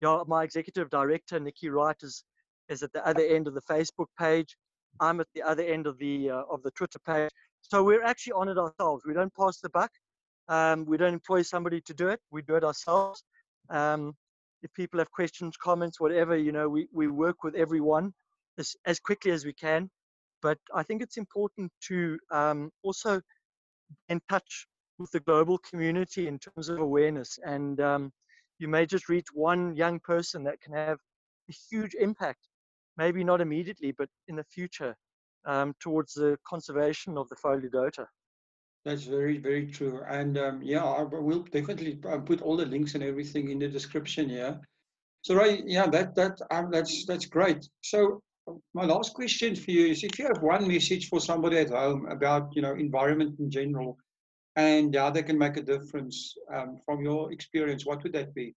yeah, 0.00 0.22
my 0.26 0.42
executive 0.44 0.90
director 0.90 1.38
Nicci 1.38 1.70
Wright 1.70 1.96
is 2.02 2.24
is 2.68 2.82
at 2.82 2.92
the 2.92 3.06
other 3.06 3.24
end 3.24 3.46
of 3.46 3.54
the 3.54 3.62
Facebook 3.62 4.06
page. 4.18 4.56
I'm 5.00 5.20
at 5.20 5.28
the 5.34 5.42
other 5.42 5.62
end 5.62 5.86
of 5.86 5.98
the 5.98 6.30
uh, 6.30 6.42
of 6.50 6.62
the 6.62 6.70
Twitter 6.72 6.98
page. 7.06 7.30
So 7.62 7.84
we're 7.84 8.02
actually 8.02 8.32
on 8.32 8.48
it 8.48 8.58
ourselves. 8.58 9.04
We 9.06 9.14
don't 9.14 9.32
pass 9.34 9.60
the 9.60 9.68
buck. 9.70 9.90
Um, 10.50 10.84
we 10.84 10.96
don't 10.96 11.14
employ 11.14 11.42
somebody 11.42 11.80
to 11.82 11.94
do 11.94 12.08
it. 12.08 12.20
We 12.30 12.42
do 12.42 12.56
it 12.56 12.64
ourselves. 12.64 13.22
Um, 13.70 14.14
if 14.62 14.72
people 14.74 14.98
have 14.98 15.10
questions, 15.10 15.56
comments, 15.56 16.00
whatever, 16.00 16.36
you 16.36 16.52
know, 16.52 16.68
we, 16.68 16.88
we 16.92 17.06
work 17.06 17.44
with 17.44 17.54
everyone 17.54 18.12
as, 18.58 18.74
as 18.84 18.98
quickly 18.98 19.30
as 19.30 19.46
we 19.46 19.54
can. 19.54 19.88
But 20.42 20.58
I 20.74 20.82
think 20.82 21.02
it's 21.02 21.16
important 21.16 21.70
to 21.88 22.18
um, 22.32 22.70
also 22.82 23.20
in 24.08 24.20
touch 24.28 24.66
with 24.98 25.10
the 25.12 25.20
global 25.20 25.56
community 25.58 26.26
in 26.26 26.38
terms 26.38 26.68
of 26.68 26.80
awareness. 26.80 27.38
And 27.44 27.80
um, 27.80 28.12
you 28.58 28.68
may 28.68 28.86
just 28.86 29.08
reach 29.08 29.28
one 29.32 29.76
young 29.76 30.00
person 30.00 30.42
that 30.44 30.60
can 30.60 30.74
have 30.74 30.98
a 31.48 31.54
huge 31.70 31.94
impact, 31.94 32.40
maybe 32.96 33.22
not 33.22 33.40
immediately, 33.40 33.92
but 33.92 34.08
in 34.28 34.36
the 34.36 34.44
future 34.44 34.96
um, 35.46 35.74
towards 35.80 36.12
the 36.12 36.36
conservation 36.46 37.16
of 37.16 37.28
the 37.28 37.36
Pholidota. 37.36 38.06
That's 38.84 39.04
very, 39.04 39.38
very 39.38 39.66
true. 39.66 40.02
And 40.08 40.38
um, 40.38 40.62
yeah, 40.62 40.84
I 40.84 41.02
will 41.02 41.42
definitely 41.42 41.98
uh, 42.08 42.18
put 42.18 42.40
all 42.40 42.56
the 42.56 42.64
links 42.64 42.94
and 42.94 43.04
everything 43.04 43.50
in 43.50 43.58
the 43.58 43.68
description 43.68 44.28
here. 44.28 44.58
So 45.22 45.34
right, 45.34 45.62
yeah, 45.66 45.86
that 45.88 46.14
that 46.14 46.40
um, 46.50 46.70
that's 46.70 47.04
that's 47.04 47.26
great. 47.26 47.68
So 47.82 48.22
my 48.72 48.86
last 48.86 49.12
question 49.12 49.54
for 49.54 49.70
you 49.70 49.86
is 49.86 50.02
if 50.02 50.18
you 50.18 50.26
have 50.26 50.42
one 50.42 50.66
message 50.66 51.08
for 51.08 51.20
somebody 51.20 51.58
at 51.58 51.70
home 51.70 52.06
about 52.10 52.48
you 52.56 52.62
know 52.62 52.72
environment 52.72 53.38
in 53.38 53.50
general 53.50 53.98
and 54.56 54.94
how 54.94 55.10
they 55.10 55.22
can 55.22 55.38
make 55.38 55.58
a 55.58 55.62
difference 55.62 56.34
um, 56.52 56.80
from 56.84 57.04
your 57.04 57.30
experience 57.32 57.86
what 57.86 58.02
would 58.02 58.12
that 58.14 58.34
be 58.34 58.54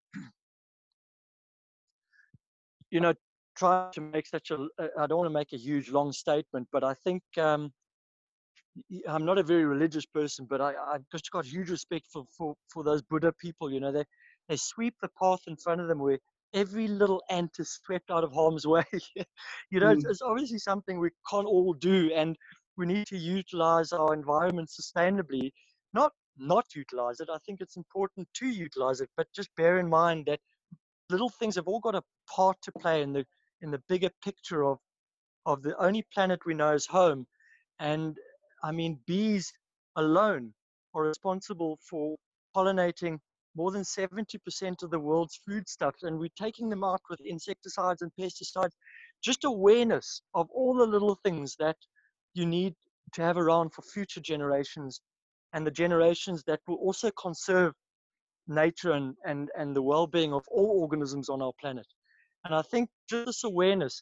you 2.93 2.99
know, 2.99 3.13
try 3.57 3.89
to 3.91 4.01
make 4.01 4.27
such 4.27 4.51
a, 4.51 4.67
uh, 4.79 5.07
don't 5.07 5.17
want 5.17 5.25
to 5.25 5.33
make 5.33 5.51
a 5.51 5.57
huge 5.57 5.89
long 5.89 6.11
statement, 6.11 6.67
but 6.71 6.83
I 6.83 6.93
think 6.93 7.23
um, 7.39 7.73
I'm 9.07 9.25
not 9.25 9.37
a 9.37 9.43
very 9.43 9.65
religious 9.65 10.05
person, 10.05 10.47
but 10.49 10.61
I, 10.61 10.71
I 10.71 10.97
just 11.11 11.29
got 11.31 11.45
huge 11.45 11.69
respect 11.69 12.07
for, 12.11 12.25
for, 12.35 12.55
for 12.71 12.83
those 12.83 13.01
Buddha 13.01 13.33
people. 13.39 13.71
You 13.71 13.79
know, 13.79 13.91
they, 13.91 14.03
they 14.49 14.57
sweep 14.57 14.95
the 15.01 15.09
path 15.21 15.41
in 15.47 15.55
front 15.57 15.81
of 15.81 15.87
them 15.87 15.99
where 15.99 16.19
every 16.53 16.87
little 16.87 17.21
ant 17.29 17.51
is 17.59 17.79
swept 17.83 18.11
out 18.11 18.23
of 18.23 18.31
harm's 18.33 18.65
way. 18.67 18.83
you 19.69 19.79
know, 19.79 19.87
mm. 19.87 19.95
it's, 19.95 20.05
it's, 20.05 20.21
obviously 20.21 20.59
something 20.59 20.99
we 20.99 21.09
can't 21.29 21.47
all 21.47 21.73
do, 21.73 22.11
and 22.15 22.35
we 22.77 22.85
need 22.85 23.07
to 23.07 23.17
utilize 23.17 23.91
our 23.91 24.13
environment 24.13 24.69
sustainably. 24.69 25.51
Not 25.93 26.11
not 26.35 26.65
utilize 26.75 27.19
it. 27.19 27.29
I 27.31 27.37
think 27.45 27.61
it's 27.61 27.77
important 27.77 28.27
to 28.35 28.47
utilize 28.47 29.01
it, 29.01 29.09
but 29.15 29.27
just 29.35 29.49
bear 29.55 29.77
in 29.77 29.87
mind 29.87 30.25
that 30.25 30.39
little 31.11 31.29
things 31.29 31.55
have 31.55 31.67
all 31.67 31.79
got 31.79 31.93
a 31.93 32.01
part 32.27 32.57
to 32.63 32.71
play 32.71 33.03
in 33.03 33.13
the 33.13 33.25
in 33.61 33.69
the 33.69 33.81
bigger 33.87 34.09
picture 34.23 34.63
of 34.63 34.79
of 35.45 35.61
the 35.61 35.77
only 35.77 36.05
planet 36.13 36.39
we 36.45 36.53
know 36.53 36.73
is 36.73 36.87
home. 36.87 37.27
And 37.79 38.17
I 38.63 38.71
mean, 38.71 38.99
bees 39.05 39.51
alone 39.97 40.53
are 40.95 41.03
responsible 41.03 41.77
for 41.89 42.15
pollinating 42.55 43.19
more 43.55 43.71
than 43.71 43.83
70% 43.83 44.81
of 44.81 44.89
the 44.89 44.99
world's 44.99 45.39
foodstuffs, 45.45 46.03
and 46.03 46.17
we're 46.17 46.29
taking 46.39 46.69
them 46.69 46.83
out 46.83 47.01
with 47.09 47.19
insecticides 47.21 48.01
and 48.01 48.11
pesticides. 48.19 48.71
Just 49.23 49.43
awareness 49.43 50.21
of 50.33 50.49
all 50.49 50.73
the 50.73 50.85
little 50.85 51.19
things 51.23 51.55
that 51.59 51.77
you 52.33 52.45
need 52.45 52.73
to 53.13 53.21
have 53.21 53.37
around 53.37 53.73
for 53.73 53.83
future 53.83 54.21
generations 54.21 55.01
and 55.53 55.67
the 55.67 55.71
generations 55.71 56.43
that 56.47 56.61
will 56.67 56.77
also 56.77 57.11
conserve 57.11 57.73
nature 58.47 58.93
and, 58.93 59.15
and, 59.25 59.49
and 59.55 59.75
the 59.75 59.81
well-being 59.81 60.33
of 60.33 60.43
all 60.49 60.81
organisms 60.81 61.29
on 61.29 61.41
our 61.41 61.53
planet. 61.61 61.85
And 62.43 62.55
I 62.55 62.61
think 62.63 62.89
just 63.07 63.43
awareness, 63.43 64.01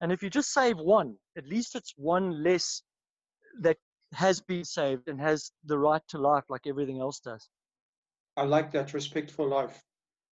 and 0.00 0.10
if 0.10 0.22
you 0.22 0.28
just 0.30 0.52
save 0.52 0.78
one, 0.78 1.16
at 1.36 1.46
least 1.46 1.76
it's 1.76 1.94
one 1.96 2.42
less 2.42 2.82
that 3.60 3.76
has 4.12 4.40
been 4.40 4.64
saved 4.64 5.08
and 5.08 5.20
has 5.20 5.52
the 5.64 5.78
right 5.78 6.02
to 6.08 6.18
life 6.18 6.44
like 6.48 6.66
everything 6.66 7.00
else 7.00 7.20
does. 7.20 7.48
I 8.36 8.42
like 8.42 8.70
that 8.72 8.94
respect 8.94 9.30
for 9.30 9.46
life. 9.46 9.82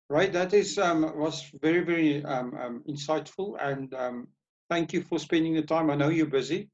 Right, 0.09 0.33
that 0.33 0.55
is 0.55 0.79
um, 0.79 1.19
was 1.19 1.51
very 1.61 1.83
very 1.85 2.25
um, 2.25 2.55
um, 2.55 2.85
insightful, 2.89 3.57
and 3.61 3.93
um, 3.95 4.29
thank 4.71 4.93
you 4.93 5.03
for 5.03 5.19
spending 5.19 5.55
the 5.55 5.63
time. 5.63 5.91
I 5.91 5.97
know 5.97 6.11
you're 6.11 6.27
busy. 6.27 6.71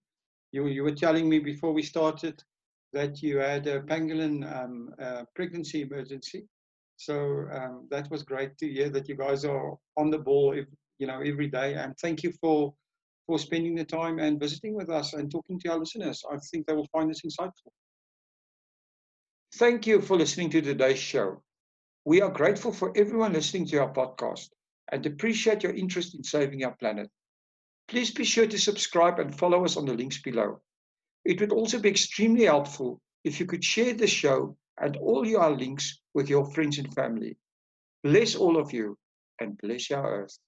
You 0.53 0.67
you 0.67 0.83
were 0.83 0.95
telling 0.95 1.31
me 1.31 1.38
before 1.38 1.73
we 1.73 1.83
started 1.83 2.43
that 2.93 3.23
you 3.23 3.38
had 3.38 3.67
a 3.67 3.81
pangolin 3.81 4.45
um, 4.55 4.95
uh, 5.01 5.25
pregnancy 5.35 5.81
emergency, 5.81 6.47
so 6.97 7.49
um, 7.53 7.88
that 7.91 8.11
was 8.11 8.23
great 8.23 8.59
to 8.59 8.69
hear 8.69 8.91
that 8.91 9.09
you 9.09 9.17
guys 9.17 9.45
are 9.45 9.77
on 9.97 10.11
the 10.11 10.19
ball, 10.19 10.53
if, 10.53 10.67
you 10.99 11.07
know, 11.07 11.21
every 11.21 11.49
day. 11.49 11.75
And 11.75 11.97
thank 11.99 12.23
you 12.23 12.33
for 12.33 12.75
for 13.27 13.39
spending 13.39 13.75
the 13.75 13.85
time 13.85 14.19
and 14.19 14.41
visiting 14.41 14.75
with 14.75 14.91
us 14.91 15.15
and 15.15 15.31
talking 15.31 15.59
to 15.61 15.73
our 15.73 15.79
listeners. 15.79 16.23
I 16.31 16.39
think 16.39 16.67
they 16.67 16.75
will 16.75 16.89
find 16.93 17.11
this 17.11 17.23
insightful. 17.23 17.73
Thank 19.55 19.87
you 19.87 20.01
for 20.01 20.17
listening 20.17 20.51
to 20.51 20.63
today's 20.63 20.99
show. 20.99 21.43
We 22.05 22.21
are 22.21 22.31
grateful 22.31 22.73
for 22.73 22.93
everyone 22.97 23.35
listening 23.35 23.67
to 23.67 23.79
our 23.79 23.93
podcast 23.93 24.49
and 24.91 25.05
appreciate 25.07 25.63
your 25.63 25.75
interest 25.75 26.15
in 26.15 26.25
saving 26.25 26.65
our 26.65 26.75
planet. 26.77 27.11
Please 27.89 28.11
be 28.11 28.25
sure 28.25 28.47
to 28.47 28.59
subscribe 28.59 29.19
and 29.19 29.37
follow 29.39 29.65
us 29.65 29.77
on 29.77 29.85
the 29.87 29.95
links 29.95 30.21
below. 30.23 30.61
It 31.25 31.41
would 31.41 31.53
also 31.53 31.79
be 31.79 31.91
extremely 31.91 32.45
helpful 32.45 33.01
if 33.25 33.39
you 33.39 33.47
could 33.47 33.63
share 33.63 33.95
the 33.95 34.07
show 34.07 34.57
and 34.81 34.97
all 34.97 35.27
your 35.27 35.51
links 35.51 36.01
with 36.15 36.29
your 36.29 36.51
friends 36.53 36.79
and 36.79 36.93
family. 36.95 37.37
Bless 38.03 38.35
all 38.35 38.57
of 38.57 38.73
you 38.73 38.97
and 39.41 39.59
bless 39.59 39.91
our 39.91 40.23
earth. 40.23 40.39